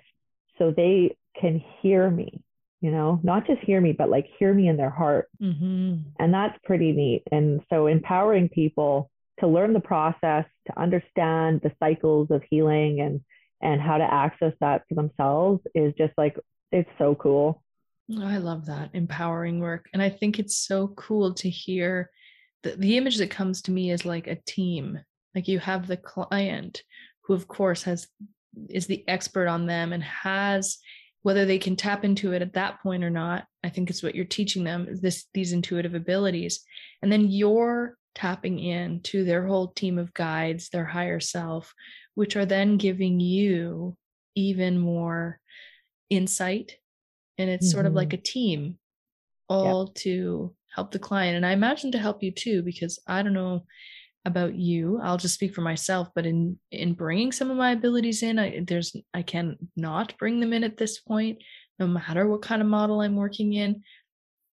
so 0.58 0.72
they 0.76 1.16
can 1.40 1.62
hear 1.80 2.10
me 2.10 2.42
you 2.80 2.90
know, 2.90 3.20
not 3.22 3.46
just 3.46 3.60
hear 3.60 3.80
me, 3.80 3.92
but 3.92 4.08
like 4.08 4.26
hear 4.38 4.54
me 4.54 4.68
in 4.68 4.76
their 4.76 4.90
heart. 4.90 5.28
Mm-hmm. 5.40 5.96
And 6.18 6.34
that's 6.34 6.58
pretty 6.64 6.92
neat. 6.92 7.24
And 7.30 7.60
so 7.68 7.86
empowering 7.86 8.48
people 8.48 9.10
to 9.40 9.46
learn 9.46 9.72
the 9.72 9.80
process, 9.80 10.46
to 10.66 10.80
understand 10.80 11.60
the 11.62 11.72
cycles 11.78 12.28
of 12.30 12.42
healing 12.48 13.00
and 13.00 13.20
and 13.62 13.80
how 13.80 13.98
to 13.98 14.04
access 14.04 14.52
that 14.60 14.82
for 14.88 14.94
themselves 14.94 15.60
is 15.74 15.92
just 15.98 16.12
like 16.16 16.38
it's 16.72 16.90
so 16.98 17.14
cool. 17.14 17.62
Oh, 18.12 18.24
I 18.24 18.38
love 18.38 18.66
that 18.66 18.90
empowering 18.94 19.60
work. 19.60 19.86
And 19.92 20.02
I 20.02 20.10
think 20.10 20.38
it's 20.38 20.56
so 20.56 20.88
cool 20.88 21.34
to 21.34 21.50
hear 21.50 22.10
the, 22.62 22.76
the 22.76 22.96
image 22.96 23.18
that 23.18 23.30
comes 23.30 23.62
to 23.62 23.70
me 23.70 23.90
is 23.90 24.04
like 24.04 24.26
a 24.26 24.38
team. 24.46 24.98
Like 25.34 25.48
you 25.48 25.58
have 25.58 25.86
the 25.86 25.96
client 25.96 26.82
who 27.22 27.34
of 27.34 27.46
course 27.46 27.84
has 27.84 28.08
is 28.68 28.86
the 28.86 29.04
expert 29.06 29.46
on 29.46 29.66
them 29.66 29.92
and 29.92 30.02
has 30.02 30.78
whether 31.22 31.44
they 31.44 31.58
can 31.58 31.76
tap 31.76 32.04
into 32.04 32.32
it 32.32 32.42
at 32.42 32.54
that 32.54 32.80
point 32.82 33.04
or 33.04 33.10
not 33.10 33.44
i 33.62 33.68
think 33.68 33.88
it's 33.88 34.02
what 34.02 34.14
you're 34.14 34.24
teaching 34.24 34.64
them 34.64 34.88
is 34.88 35.00
this 35.00 35.26
these 35.32 35.52
intuitive 35.52 35.94
abilities 35.94 36.64
and 37.02 37.12
then 37.12 37.28
you're 37.30 37.96
tapping 38.14 38.58
in 38.58 39.00
to 39.00 39.24
their 39.24 39.46
whole 39.46 39.68
team 39.68 39.98
of 39.98 40.12
guides 40.14 40.68
their 40.68 40.84
higher 40.84 41.20
self 41.20 41.72
which 42.14 42.36
are 42.36 42.46
then 42.46 42.76
giving 42.76 43.20
you 43.20 43.96
even 44.34 44.78
more 44.78 45.40
insight 46.08 46.76
and 47.38 47.48
it's 47.48 47.68
mm-hmm. 47.68 47.72
sort 47.72 47.86
of 47.86 47.94
like 47.94 48.08
mm-hmm. 48.08 48.20
a 48.20 48.22
team 48.22 48.78
all 49.48 49.86
yep. 49.86 49.94
to 49.94 50.54
help 50.74 50.90
the 50.90 50.98
client 50.98 51.36
and 51.36 51.46
i 51.46 51.52
imagine 51.52 51.92
to 51.92 51.98
help 51.98 52.22
you 52.22 52.30
too 52.30 52.62
because 52.62 52.98
i 53.06 53.22
don't 53.22 53.32
know 53.32 53.64
about 54.26 54.54
you 54.54 55.00
i'll 55.02 55.16
just 55.16 55.34
speak 55.34 55.54
for 55.54 55.62
myself 55.62 56.08
but 56.14 56.26
in 56.26 56.58
in 56.70 56.92
bringing 56.92 57.32
some 57.32 57.50
of 57.50 57.56
my 57.56 57.72
abilities 57.72 58.22
in 58.22 58.38
I, 58.38 58.62
there's 58.66 58.94
i 59.14 59.22
can 59.22 59.56
not 59.76 60.16
bring 60.18 60.40
them 60.40 60.52
in 60.52 60.62
at 60.62 60.76
this 60.76 61.00
point 61.00 61.38
no 61.78 61.86
matter 61.86 62.28
what 62.28 62.42
kind 62.42 62.60
of 62.60 62.68
model 62.68 63.00
i'm 63.00 63.16
working 63.16 63.54
in 63.54 63.82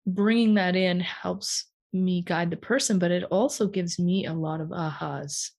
bringing 0.08 0.56
that 0.56 0.76
in 0.76 1.00
helps 1.00 1.66
me 1.94 2.22
guide 2.22 2.50
the 2.50 2.58
person 2.58 3.00
but 3.00 3.12
it 3.12 3.24
also 3.26 3.68
gives 3.68 4.00
me 4.00 4.26
a 4.26 4.34
lot 4.34 4.62
of 4.62 4.70
ahas 4.70 5.50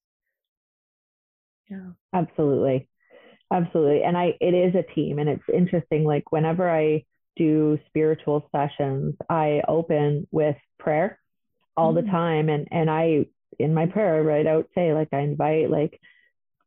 yeah 1.69 1.91
absolutely 2.13 2.87
absolutely 3.51 4.03
and 4.03 4.17
i 4.17 4.33
it 4.41 4.53
is 4.53 4.73
a 4.75 4.93
team 4.93 5.19
and 5.19 5.29
it's 5.29 5.43
interesting 5.53 6.03
like 6.03 6.31
whenever 6.31 6.69
i 6.69 7.03
do 7.35 7.79
spiritual 7.87 8.47
sessions 8.55 9.15
i 9.29 9.61
open 9.67 10.27
with 10.31 10.55
prayer 10.79 11.19
all 11.77 11.93
mm-hmm. 11.93 12.05
the 12.05 12.11
time 12.11 12.49
and 12.49 12.67
and 12.71 12.89
i 12.89 13.25
in 13.59 13.73
my 13.73 13.85
prayer, 13.85 14.15
I 14.15 14.19
write 14.19 14.47
out, 14.47 14.67
say, 14.75 14.93
like, 14.93 15.09
I 15.11 15.19
invite, 15.19 15.69
like, 15.69 15.99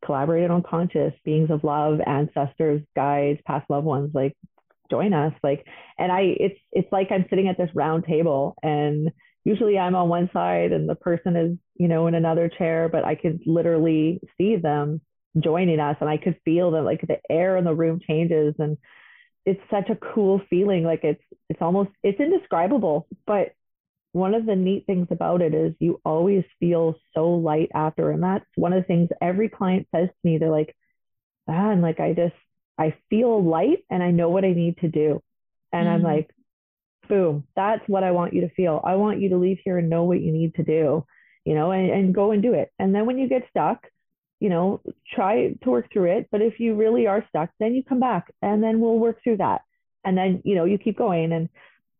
collaborated 0.04 0.50
unconscious 0.50 1.14
beings 1.24 1.50
of 1.50 1.64
love, 1.64 2.00
ancestors, 2.04 2.82
guides, 2.94 3.40
past 3.46 3.68
loved 3.70 3.86
ones, 3.86 4.10
like, 4.14 4.36
join 4.90 5.12
us. 5.12 5.32
Like, 5.42 5.66
and 5.98 6.12
I, 6.12 6.20
it's, 6.38 6.60
it's 6.72 6.90
like 6.92 7.10
I'm 7.10 7.26
sitting 7.28 7.48
at 7.48 7.58
this 7.58 7.70
round 7.74 8.04
table 8.04 8.56
and 8.62 9.10
usually 9.46 9.78
I'm 9.78 9.94
on 9.94 10.08
one 10.08 10.28
side 10.32 10.72
and 10.72 10.88
the 10.88 10.96
person 10.96 11.36
is, 11.36 11.56
you 11.76 11.86
know, 11.86 12.08
in 12.08 12.16
another 12.16 12.48
chair, 12.48 12.88
but 12.90 13.04
I 13.04 13.14
could 13.14 13.42
literally 13.46 14.20
see 14.36 14.56
them 14.56 15.00
joining 15.38 15.78
us 15.78 15.96
and 16.00 16.10
I 16.10 16.16
could 16.16 16.40
feel 16.44 16.72
that 16.72 16.82
like 16.82 17.02
the 17.02 17.18
air 17.30 17.56
in 17.56 17.64
the 17.64 17.72
room 17.72 18.00
changes 18.04 18.56
and 18.58 18.76
it's 19.44 19.60
such 19.70 19.88
a 19.88 20.14
cool 20.14 20.40
feeling. 20.50 20.82
Like 20.82 21.04
it's, 21.04 21.22
it's 21.48 21.62
almost, 21.62 21.90
it's 22.02 22.18
indescribable, 22.18 23.06
but 23.24 23.54
one 24.10 24.34
of 24.34 24.46
the 24.46 24.56
neat 24.56 24.84
things 24.84 25.06
about 25.12 25.42
it 25.42 25.54
is 25.54 25.74
you 25.78 26.00
always 26.04 26.42
feel 26.58 26.96
so 27.14 27.30
light 27.34 27.70
after. 27.72 28.10
And 28.10 28.24
that's 28.24 28.46
one 28.56 28.72
of 28.72 28.82
the 28.82 28.86
things 28.88 29.10
every 29.22 29.48
client 29.48 29.86
says 29.94 30.08
to 30.08 30.28
me. 30.28 30.38
They're 30.38 30.50
like, 30.50 30.74
ah, 31.48 31.70
and 31.70 31.82
like, 31.82 32.00
I 32.00 32.14
just, 32.14 32.34
I 32.76 32.96
feel 33.10 33.44
light 33.44 33.84
and 33.90 34.02
I 34.02 34.10
know 34.10 34.28
what 34.28 34.44
I 34.44 34.54
need 34.54 34.78
to 34.78 34.88
do. 34.88 35.22
And 35.72 35.86
mm. 35.86 35.90
I'm 35.92 36.02
like, 36.02 36.30
boom, 37.08 37.44
that's 37.54 37.82
what 37.86 38.04
I 38.04 38.10
want 38.10 38.34
you 38.34 38.42
to 38.42 38.50
feel. 38.50 38.80
I 38.84 38.96
want 38.96 39.20
you 39.20 39.30
to 39.30 39.36
leave 39.36 39.58
here 39.64 39.78
and 39.78 39.90
know 39.90 40.04
what 40.04 40.20
you 40.20 40.32
need 40.32 40.54
to 40.56 40.62
do, 40.62 41.06
you 41.44 41.54
know, 41.54 41.70
and, 41.72 41.90
and 41.90 42.14
go 42.14 42.32
and 42.32 42.42
do 42.42 42.54
it. 42.54 42.70
And 42.78 42.94
then 42.94 43.06
when 43.06 43.18
you 43.18 43.28
get 43.28 43.46
stuck, 43.50 43.86
you 44.40 44.48
know, 44.48 44.82
try 45.14 45.54
to 45.62 45.70
work 45.70 45.92
through 45.92 46.18
it. 46.18 46.28
But 46.30 46.42
if 46.42 46.60
you 46.60 46.74
really 46.74 47.06
are 47.06 47.24
stuck, 47.28 47.50
then 47.58 47.74
you 47.74 47.82
come 47.82 48.00
back 48.00 48.32
and 48.42 48.62
then 48.62 48.80
we'll 48.80 48.98
work 48.98 49.22
through 49.22 49.38
that. 49.38 49.62
And 50.04 50.16
then, 50.16 50.42
you 50.44 50.54
know, 50.54 50.64
you 50.64 50.78
keep 50.78 50.98
going. 50.98 51.32
And 51.32 51.48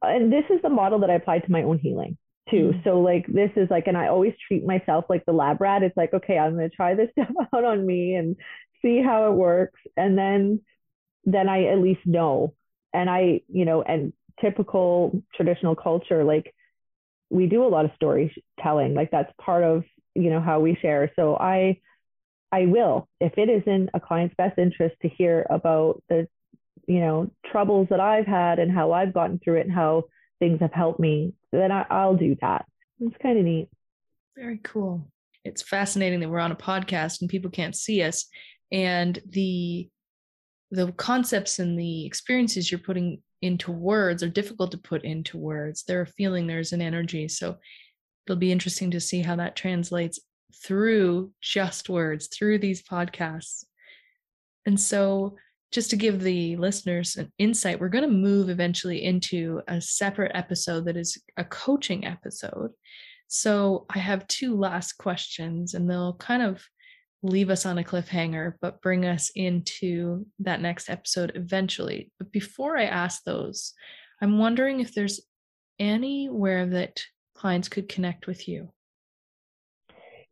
and 0.03 0.33
this 0.33 0.45
is 0.51 0.61
the 0.63 0.69
model 0.69 1.01
that 1.01 1.11
I 1.11 1.15
applied 1.15 1.45
to 1.45 1.53
my 1.53 1.63
own 1.63 1.79
healing 1.79 2.19
too. 2.51 2.73
Mm-hmm. 2.75 2.81
So 2.85 3.01
like 3.01 3.27
this 3.27 3.51
is 3.57 3.69
like, 3.71 3.87
and 3.87 3.97
I 3.97 4.09
always 4.09 4.35
treat 4.47 4.65
myself 4.65 5.07
like 5.09 5.25
the 5.25 5.33
lab 5.33 5.61
rat. 5.61 5.83
It's 5.83 5.97
like, 5.97 6.13
okay, 6.13 6.39
I'm 6.39 6.53
gonna 6.55 6.69
try 6.69 6.95
this 6.95 7.11
stuff 7.13 7.35
out 7.55 7.65
on 7.65 7.87
me 7.87 8.15
and 8.15 8.37
see 8.83 9.03
how 9.03 9.31
it 9.31 9.35
works. 9.35 9.81
And 9.97 10.17
then 10.17 10.61
then 11.25 11.49
I 11.49 11.65
at 11.65 11.79
least 11.79 12.01
know. 12.05 12.55
And 12.93 13.11
I, 13.11 13.41
you 13.49 13.65
know, 13.65 13.83
and 13.83 14.13
typical 14.41 15.23
traditional 15.35 15.75
culture, 15.75 16.25
like 16.25 16.55
we 17.31 17.47
do 17.47 17.65
a 17.65 17.69
lot 17.69 17.85
of 17.85 17.91
storytelling. 17.97 18.95
Like 18.95 19.11
that's 19.11 19.33
part 19.41 19.65
of, 19.65 19.85
you 20.15 20.31
know, 20.31 20.41
how 20.41 20.61
we 20.61 20.77
share. 20.81 21.13
So 21.17 21.37
I 21.37 21.81
I 22.53 22.67
will, 22.67 23.09
if 23.21 23.37
it 23.37 23.51
is 23.51 23.63
in 23.67 23.91
a 23.93 24.01
client's 24.01 24.35
best 24.37 24.59
interest 24.59 24.97
to 25.03 25.09
hear 25.09 25.47
about 25.51 26.03
the 26.09 26.29
you 26.87 27.01
know 27.01 27.31
troubles 27.51 27.89
that 27.91 28.01
I've 28.01 28.27
had 28.27 28.59
and 28.59 28.71
how 28.71 28.93
I've 28.93 29.13
gotten 29.13 29.39
through 29.39 29.57
it 29.57 29.67
and 29.67 29.75
how 29.75 30.05
things 30.39 30.61
have 30.61 30.73
helped 30.73 31.01
me, 31.01 31.35
then 31.53 31.73
I, 31.73 31.85
I'll 31.91 32.17
do 32.17 32.37
that. 32.41 32.67
It's 33.01 33.17
kind 33.23 33.39
of 33.39 33.45
neat. 33.45 33.69
Very 34.37 34.61
cool. 34.63 35.07
It's 35.45 35.63
fascinating 35.63 36.21
that 36.21 36.29
we're 36.29 36.39
on 36.39 36.53
a 36.53 36.57
podcast 36.57 37.21
and 37.21 37.31
people 37.31 37.51
can't 37.51 37.77
see 37.77 38.03
us, 38.03 38.27
and 38.71 39.19
the 39.29 39.89
the 40.71 40.93
concepts 40.93 41.59
and 41.59 41.79
the 41.79 42.07
experiences 42.07 42.71
you're 42.71 42.79
putting 42.79 43.23
into 43.43 43.71
words 43.71 44.23
are 44.23 44.29
difficult 44.29 44.71
to 44.73 44.79
put 44.79 45.05
into 45.05 45.39
words. 45.39 45.85
They're 45.85 46.03
a 46.03 46.07
feeling, 46.07 46.47
there's 46.47 46.73
an 46.73 46.83
energy. 46.83 47.29
So 47.29 47.57
it'll 48.27 48.39
be 48.39 48.53
interesting 48.53 48.91
to 48.93 49.01
see 49.01 49.21
how 49.21 49.37
that 49.37 49.57
translates 49.57 50.19
through 50.65 51.33
just 51.41 51.89
words, 51.89 52.29
through 52.29 52.59
these 52.59 52.83
podcasts. 52.83 53.65
And 54.65 54.81
so 54.81 55.37
just 55.73 55.91
to 55.91 55.97
give 55.97 56.21
the 56.21 56.57
listeners 56.57 57.17
an 57.17 57.33
insight, 57.39 57.81
we're 57.81 57.89
going 57.89 58.05
to 58.05 58.11
move 58.11 58.49
eventually 58.49 59.05
into 59.05 59.61
a 59.69 59.81
separate 59.81 60.33
episode 60.35 60.87
that 60.87 60.97
is 60.97 61.19
a 61.37 61.45
coaching 61.45 62.07
episode. 62.07 62.71
So 63.29 63.87
I 63.91 63.99
have 63.99 64.27
two 64.29 64.57
last 64.57 64.95
questions, 64.95 65.75
and 65.75 65.91
they'll 65.91 66.15
kind 66.15 66.43
of 66.43 66.65
leave 67.23 67.51
us 67.51 67.67
on 67.67 67.79
a 67.79 67.85
cliffhanger, 67.85 68.55
but 68.61 68.83
bring 68.83 69.05
us 69.05 69.31
into 69.35 70.27
that 70.41 70.61
next 70.61 70.89
episode 70.89 71.33
eventually. 71.35 72.11
But 72.19 72.33
before 72.33 72.77
I 72.77 72.85
ask 72.85 73.23
those, 73.25 73.73
I'm 74.21 74.39
wondering 74.39 74.81
if 74.81 74.95
there's 74.95 75.21
anywhere 75.79 76.67
that 76.67 77.03
clients 77.35 77.69
could 77.69 77.89
connect 77.89 78.27
with 78.27 78.49
you. 78.49 78.71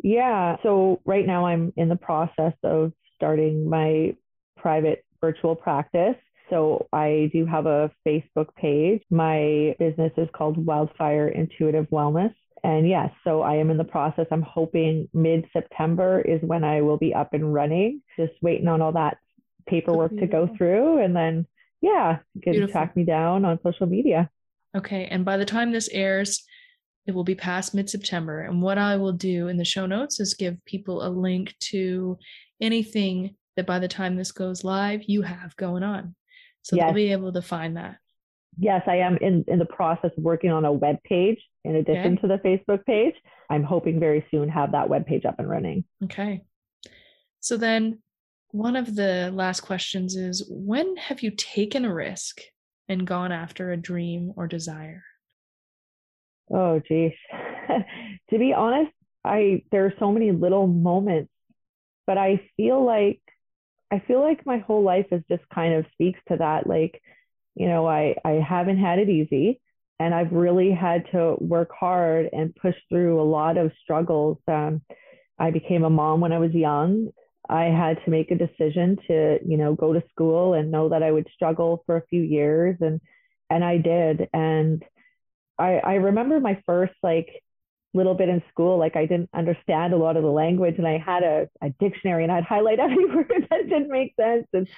Yeah. 0.03 0.57
So 0.62 1.01
right 1.05 1.27
now 1.27 1.47
I'm 1.47 1.73
in 1.77 1.88
the 1.88 1.97
process 1.97 2.53
of 2.62 2.92
starting 3.14 3.68
my 3.68 4.16
private 4.57 5.05
virtual 5.20 5.57
practice. 5.57 6.16
So 6.51 6.87
I 6.92 7.31
do 7.33 7.47
have 7.47 7.66
a 7.66 7.90
Facebook 8.07 8.55
page. 8.55 9.03
My 9.11 9.75
business 9.79 10.12
is 10.18 10.29
called 10.35 10.64
Wildfire 10.64 11.29
Intuitive 11.29 11.88
Wellness. 11.88 12.35
And 12.64 12.88
yes, 12.88 13.11
so 13.24 13.42
I 13.42 13.57
am 13.57 13.70
in 13.70 13.77
the 13.77 13.85
process. 13.85 14.27
I'm 14.31 14.40
hoping 14.40 15.07
mid 15.12 15.44
September 15.53 16.22
is 16.22 16.40
when 16.40 16.64
I 16.64 16.81
will 16.81 16.96
be 16.96 17.12
up 17.12 17.35
and 17.35 17.53
running, 17.53 18.00
just 18.18 18.33
waiting 18.40 18.68
on 18.68 18.81
all 18.81 18.92
that 18.92 19.18
paperwork 19.66 20.16
to 20.16 20.27
go 20.27 20.48
through. 20.57 21.05
And 21.05 21.14
then, 21.14 21.46
yeah, 21.83 22.20
you 22.33 22.40
can 22.40 22.53
Beautiful. 22.55 22.72
track 22.72 22.96
me 22.96 23.05
down 23.05 23.44
on 23.44 23.59
social 23.62 23.87
media. 23.87 24.31
Okay. 24.74 25.05
And 25.11 25.27
by 25.27 25.37
the 25.37 25.44
time 25.44 25.72
this 25.72 25.90
airs, 25.90 26.42
it 27.07 27.14
will 27.14 27.22
be 27.22 27.35
past 27.35 27.74
mid 27.74 27.90
September. 27.90 28.40
And 28.40 28.62
what 28.62 28.79
I 28.79 28.96
will 28.96 29.12
do 29.12 29.48
in 29.48 29.59
the 29.59 29.64
show 29.66 29.85
notes 29.85 30.18
is 30.18 30.33
give 30.33 30.64
people 30.64 31.07
a 31.07 31.11
link 31.11 31.55
to 31.64 32.16
anything 32.62 33.37
that 33.57 33.66
by 33.66 33.79
the 33.79 33.88
time 33.88 34.16
this 34.16 34.33
goes 34.33 34.64
live, 34.64 35.03
you 35.07 35.20
have 35.20 35.55
going 35.57 35.83
on. 35.83 36.14
So 36.62 36.77
yes. 36.77 36.87
they'll 36.87 36.94
be 36.94 37.12
able 37.12 37.35
to 37.35 37.42
find 37.42 37.77
that. 37.77 37.98
Yes, 38.59 38.85
I 38.87 38.96
am 38.96 39.18
in, 39.18 39.44
in 39.48 39.59
the 39.59 39.66
process 39.66 40.12
of 40.16 40.24
working 40.24 40.50
on 40.50 40.64
a 40.64 40.72
web 40.72 40.96
page 41.05 41.42
in 41.64 41.77
addition 41.77 42.12
okay. 42.12 42.20
to 42.20 42.29
the 42.29 42.38
Facebook 42.38 42.85
page. 42.85 43.14
I'm 43.50 43.62
hoping 43.62 43.98
very 43.98 44.27
soon 44.31 44.48
have 44.48 44.72
that 44.72 44.88
web 44.88 45.07
page 45.07 45.24
up 45.24 45.38
and 45.38 45.48
running. 45.48 45.85
Okay. 46.05 46.42
So 47.40 47.57
then 47.57 48.00
one 48.50 48.77
of 48.77 48.94
the 48.94 49.31
last 49.33 49.61
questions 49.61 50.16
is 50.16 50.46
when 50.48 50.96
have 50.96 51.22
you 51.22 51.31
taken 51.31 51.85
a 51.85 51.92
risk 51.92 52.40
and 52.88 53.07
gone 53.07 53.33
after 53.33 53.72
a 53.72 53.77
dream 53.77 54.33
or 54.37 54.46
desire? 54.46 55.05
Oh 56.53 56.81
geez. 56.87 57.12
to 58.31 58.38
be 58.38 58.53
honest, 58.53 58.92
I 59.24 59.62
there 59.72 59.87
are 59.87 59.94
so 59.98 60.12
many 60.12 60.33
little 60.33 60.66
moments, 60.66 61.33
but 62.07 62.18
I 62.18 62.48
feel 62.57 62.85
like 62.85 63.20
I 63.90 64.00
feel 64.07 64.20
like 64.20 64.44
my 64.44 64.59
whole 64.59 64.83
life 64.83 65.07
is 65.12 65.22
just 65.29 65.42
kind 65.55 65.74
of 65.74 65.87
speaks 65.92 66.20
to 66.29 66.37
that. 66.37 66.66
Like, 66.66 67.00
you 67.55 67.68
know, 67.68 67.87
I, 67.87 68.16
I 68.24 68.33
haven't 68.33 68.79
had 68.79 68.98
it 68.98 69.09
easy 69.09 69.61
and 69.99 70.15
I've 70.15 70.33
really 70.33 70.73
had 70.73 71.05
to 71.13 71.37
work 71.41 71.71
hard 71.79 72.29
and 72.33 72.55
push 72.55 72.75
through 72.89 73.21
a 73.21 73.23
lot 73.23 73.57
of 73.57 73.73
struggles. 73.83 74.39
Um, 74.49 74.83
I 75.39 75.51
became 75.51 75.85
a 75.85 75.91
mom 75.91 76.21
when 76.21 76.33
I 76.33 76.39
was 76.39 76.53
young. 76.53 77.11
I 77.49 77.65
had 77.65 77.99
to 78.05 78.11
make 78.11 78.31
a 78.31 78.37
decision 78.37 78.97
to, 79.07 79.39
you 79.47 79.57
know, 79.57 79.75
go 79.75 79.93
to 79.93 80.03
school 80.11 80.55
and 80.55 80.71
know 80.71 80.89
that 80.89 81.03
I 81.03 81.11
would 81.11 81.29
struggle 81.35 81.83
for 81.87 81.97
a 81.97 82.07
few 82.07 82.23
years 82.23 82.77
and 82.81 83.01
and 83.51 83.63
I 83.63 83.77
did. 83.77 84.29
And 84.33 84.83
I 85.59 85.81
I 85.85 85.95
remember 85.95 86.41
my 86.41 86.61
first 86.67 86.95
like 87.03 87.29
little 87.93 88.15
bit 88.15 88.29
in 88.29 88.43
school, 88.51 88.79
like 88.79 88.97
I 88.97 89.07
didn't 89.07 89.31
understand 89.33 89.93
a 89.93 89.97
lot 89.97 90.17
of 90.17 90.25
the 90.25 90.29
language 90.31 90.75
and 90.79 90.87
I 90.87 90.99
had 90.99 91.23
a, 91.23 91.49
a 91.63 91.71
dictionary 91.81 92.25
and 92.25 92.33
I'd 92.33 92.45
highlight 92.45 92.79
every 92.81 93.05
word 93.05 93.47
that 93.51 93.69
didn't 93.69 93.91
make 93.91 94.15
sense. 94.21 94.47
And, 94.53 94.69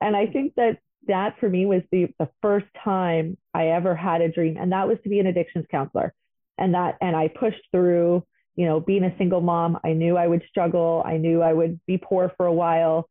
and 0.00 0.16
I 0.16 0.26
think 0.26 0.54
that 0.56 0.78
that 1.08 1.38
for 1.38 1.48
me 1.48 1.66
was 1.66 1.82
the, 1.90 2.08
the 2.18 2.28
first 2.42 2.66
time 2.82 3.36
I 3.54 3.68
ever 3.68 3.94
had 3.94 4.20
a 4.20 4.30
dream. 4.30 4.56
And 4.58 4.72
that 4.72 4.88
was 4.88 4.98
to 5.02 5.08
be 5.08 5.20
an 5.20 5.26
addictions 5.26 5.66
counselor. 5.70 6.14
and 6.58 6.74
that 6.74 6.96
and 7.00 7.14
I 7.14 7.28
pushed 7.28 7.62
through, 7.70 8.24
you 8.54 8.66
know, 8.66 8.80
being 8.80 9.04
a 9.04 9.16
single 9.18 9.40
mom. 9.40 9.78
I 9.84 9.92
knew 9.92 10.16
I 10.16 10.26
would 10.26 10.42
struggle. 10.48 11.02
I 11.04 11.16
knew 11.18 11.42
I 11.42 11.52
would 11.52 11.80
be 11.86 11.98
poor 11.98 12.32
for 12.36 12.46
a 12.46 12.52
while, 12.52 13.08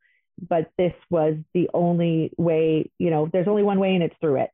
but 0.49 0.71
this 0.77 0.93
was 1.09 1.35
the 1.53 1.69
only 1.73 2.31
way, 2.37 2.91
you 2.97 3.09
know, 3.09 3.29
there's 3.31 3.47
only 3.47 3.63
one 3.63 3.79
way 3.79 3.93
and 3.93 4.03
it's 4.03 4.15
through 4.19 4.41
it. 4.41 4.49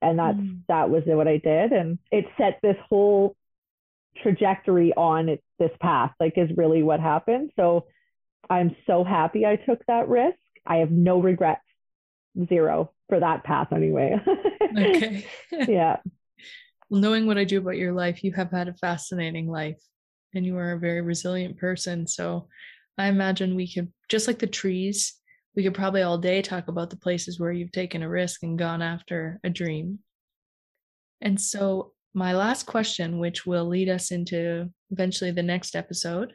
And 0.00 0.18
that's 0.18 0.38
mm. 0.38 0.60
that 0.68 0.90
was 0.90 1.02
what 1.06 1.28
I 1.28 1.38
did. 1.38 1.72
And 1.72 1.98
it 2.10 2.26
set 2.36 2.58
this 2.62 2.76
whole 2.88 3.36
trajectory 4.22 4.92
on 4.94 5.28
it, 5.28 5.42
this 5.58 5.70
path, 5.80 6.12
like 6.18 6.34
is 6.36 6.50
really 6.56 6.82
what 6.82 7.00
happened. 7.00 7.50
So 7.56 7.86
I'm 8.50 8.74
so 8.86 9.04
happy 9.04 9.46
I 9.46 9.56
took 9.56 9.84
that 9.86 10.08
risk. 10.08 10.38
I 10.66 10.76
have 10.76 10.90
no 10.90 11.20
regrets, 11.20 11.62
zero 12.48 12.90
for 13.08 13.20
that 13.20 13.44
path 13.44 13.72
anyway. 13.72 14.18
okay. 14.78 15.26
yeah. 15.68 15.98
Well, 16.88 17.00
knowing 17.00 17.26
what 17.26 17.38
I 17.38 17.44
do 17.44 17.58
about 17.58 17.76
your 17.76 17.92
life, 17.92 18.22
you 18.24 18.32
have 18.32 18.50
had 18.50 18.68
a 18.68 18.74
fascinating 18.74 19.48
life 19.48 19.80
and 20.34 20.44
you 20.44 20.56
are 20.58 20.72
a 20.72 20.78
very 20.78 21.00
resilient 21.00 21.58
person. 21.58 22.06
So 22.06 22.48
I 22.98 23.08
imagine 23.08 23.54
we 23.54 23.72
could, 23.72 23.92
just 24.08 24.26
like 24.26 24.38
the 24.38 24.46
trees, 24.46 25.14
we 25.54 25.62
could 25.62 25.74
probably 25.74 26.02
all 26.02 26.18
day 26.18 26.42
talk 26.42 26.68
about 26.68 26.90
the 26.90 26.96
places 26.96 27.38
where 27.38 27.52
you've 27.52 27.72
taken 27.72 28.02
a 28.02 28.08
risk 28.08 28.42
and 28.42 28.58
gone 28.58 28.82
after 28.82 29.38
a 29.44 29.50
dream. 29.50 29.98
And 31.20 31.40
so, 31.40 31.92
my 32.14 32.34
last 32.34 32.66
question, 32.66 33.18
which 33.18 33.46
will 33.46 33.64
lead 33.64 33.88
us 33.88 34.10
into 34.10 34.68
eventually 34.90 35.30
the 35.30 35.42
next 35.42 35.74
episode 35.74 36.34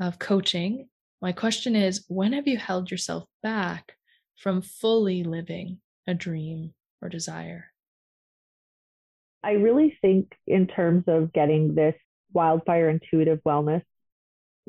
of 0.00 0.18
coaching, 0.18 0.88
my 1.22 1.32
question 1.32 1.74
is 1.74 2.04
when 2.08 2.34
have 2.34 2.46
you 2.46 2.58
held 2.58 2.90
yourself 2.90 3.24
back 3.42 3.94
from 4.38 4.62
fully 4.62 5.24
living 5.24 5.78
a 6.06 6.14
dream 6.14 6.72
or 7.02 7.08
desire? 7.08 7.66
I 9.42 9.52
really 9.52 9.96
think, 10.00 10.32
in 10.46 10.66
terms 10.66 11.04
of 11.06 11.32
getting 11.32 11.74
this 11.74 11.94
wildfire 12.32 12.88
intuitive 12.88 13.40
wellness 13.44 13.82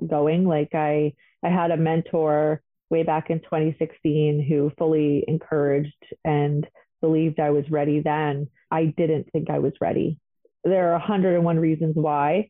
going, 0.05 0.45
like 0.45 0.73
I, 0.73 1.13
I 1.43 1.49
had 1.49 1.71
a 1.71 1.77
mentor 1.77 2.62
way 2.89 3.03
back 3.03 3.29
in 3.29 3.39
2016 3.39 4.45
who 4.47 4.71
fully 4.77 5.23
encouraged 5.27 6.05
and 6.25 6.67
believed 7.01 7.39
I 7.39 7.51
was 7.51 7.69
ready 7.69 8.01
then. 8.01 8.49
I 8.71 8.86
didn't 8.86 9.32
think 9.32 9.49
I 9.49 9.60
was 9.60 9.73
ready. 9.79 10.19
There 10.63 10.89
are 10.89 10.99
101 10.99 11.60
reasons 11.60 11.95
why, 11.95 12.49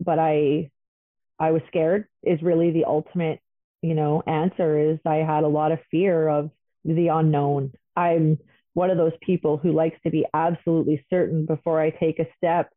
but 0.00 0.18
I 0.18 0.70
I 1.38 1.50
was 1.50 1.62
scared 1.68 2.06
is 2.22 2.40
really 2.40 2.70
the 2.70 2.86
ultimate, 2.86 3.40
you 3.82 3.94
know, 3.94 4.22
answer 4.26 4.78
is 4.92 4.98
I 5.04 5.16
had 5.16 5.44
a 5.44 5.48
lot 5.48 5.72
of 5.72 5.78
fear 5.90 6.28
of 6.28 6.50
the 6.84 7.08
unknown. 7.08 7.72
I'm 7.96 8.38
one 8.74 8.90
of 8.90 8.98
those 8.98 9.12
people 9.22 9.56
who 9.56 9.72
likes 9.72 9.98
to 10.02 10.10
be 10.10 10.26
absolutely 10.34 11.04
certain 11.08 11.46
before 11.46 11.80
I 11.80 11.90
take 11.90 12.18
a 12.18 12.26
step. 12.36 12.70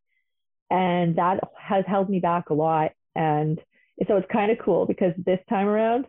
And 0.70 1.16
that 1.16 1.40
has 1.58 1.84
held 1.86 2.08
me 2.08 2.20
back 2.20 2.50
a 2.50 2.54
lot. 2.54 2.92
And 3.14 3.60
so 4.06 4.16
it's 4.16 4.32
kind 4.32 4.50
of 4.50 4.58
cool 4.64 4.86
because 4.86 5.12
this 5.18 5.40
time 5.48 5.66
around, 5.66 6.06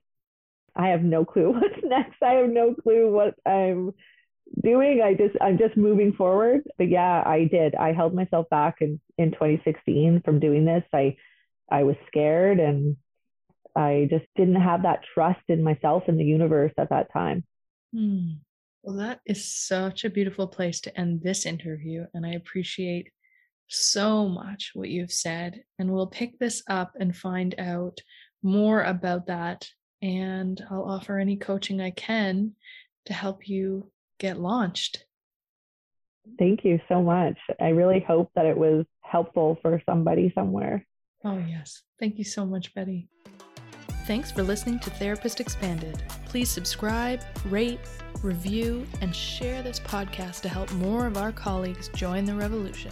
I 0.75 0.89
have 0.89 1.03
no 1.03 1.25
clue 1.25 1.51
what's 1.53 1.83
next. 1.83 2.21
I 2.23 2.33
have 2.33 2.49
no 2.49 2.73
clue 2.73 3.11
what 3.11 3.35
I'm 3.45 3.93
doing. 4.63 5.01
I 5.03 5.13
just 5.13 5.35
I'm 5.41 5.57
just 5.57 5.77
moving 5.77 6.13
forward. 6.13 6.61
But 6.77 6.89
yeah, 6.89 7.23
I 7.25 7.45
did. 7.51 7.75
I 7.75 7.93
held 7.93 8.13
myself 8.13 8.49
back 8.49 8.77
in 8.81 8.99
in 9.17 9.31
2016 9.31 10.21
from 10.23 10.39
doing 10.39 10.65
this. 10.65 10.83
I 10.93 11.17
I 11.69 11.83
was 11.83 11.95
scared 12.07 12.59
and 12.59 12.97
I 13.75 14.07
just 14.09 14.25
didn't 14.35 14.61
have 14.61 14.83
that 14.83 15.03
trust 15.13 15.41
in 15.47 15.63
myself 15.63 16.03
and 16.07 16.19
the 16.19 16.25
universe 16.25 16.73
at 16.77 16.89
that 16.89 17.11
time. 17.13 17.43
Hmm. 17.93 18.31
Well, 18.83 18.97
that 18.97 19.19
is 19.25 19.53
such 19.53 20.03
a 20.05 20.09
beautiful 20.09 20.47
place 20.47 20.81
to 20.81 20.99
end 20.99 21.21
this 21.21 21.45
interview. 21.45 22.05
And 22.13 22.25
I 22.25 22.31
appreciate 22.31 23.09
so 23.67 24.27
much 24.27 24.71
what 24.73 24.89
you've 24.89 25.11
said. 25.11 25.63
And 25.77 25.91
we'll 25.91 26.07
pick 26.07 26.39
this 26.39 26.63
up 26.67 26.93
and 26.99 27.15
find 27.15 27.55
out 27.59 27.99
more 28.43 28.83
about 28.83 29.27
that 29.27 29.67
and 30.01 30.63
I'll 30.69 30.83
offer 30.83 31.19
any 31.19 31.37
coaching 31.37 31.79
I 31.79 31.91
can 31.91 32.53
to 33.05 33.13
help 33.13 33.47
you 33.47 33.91
get 34.19 34.39
launched. 34.39 35.05
Thank 36.39 36.63
you 36.63 36.79
so 36.87 37.01
much. 37.01 37.37
I 37.59 37.69
really 37.69 38.03
hope 38.05 38.31
that 38.35 38.45
it 38.45 38.57
was 38.57 38.85
helpful 39.01 39.57
for 39.61 39.81
somebody 39.85 40.31
somewhere. 40.33 40.85
Oh, 41.23 41.37
yes. 41.37 41.83
Thank 41.99 42.17
you 42.17 42.23
so 42.23 42.45
much, 42.45 42.73
Betti. 42.73 43.07
Thanks 44.07 44.31
for 44.31 44.41
listening 44.41 44.79
to 44.79 44.89
Therapist 44.89 45.39
Expanded. 45.39 46.01
Please 46.25 46.49
subscribe, 46.49 47.21
rate, 47.45 47.79
review, 48.23 48.85
and 48.99 49.15
share 49.15 49.61
this 49.61 49.79
podcast 49.79 50.41
to 50.41 50.49
help 50.49 50.71
more 50.73 51.05
of 51.05 51.17
our 51.17 51.31
colleagues 51.31 51.87
join 51.89 52.25
the 52.25 52.33
revolution. 52.33 52.91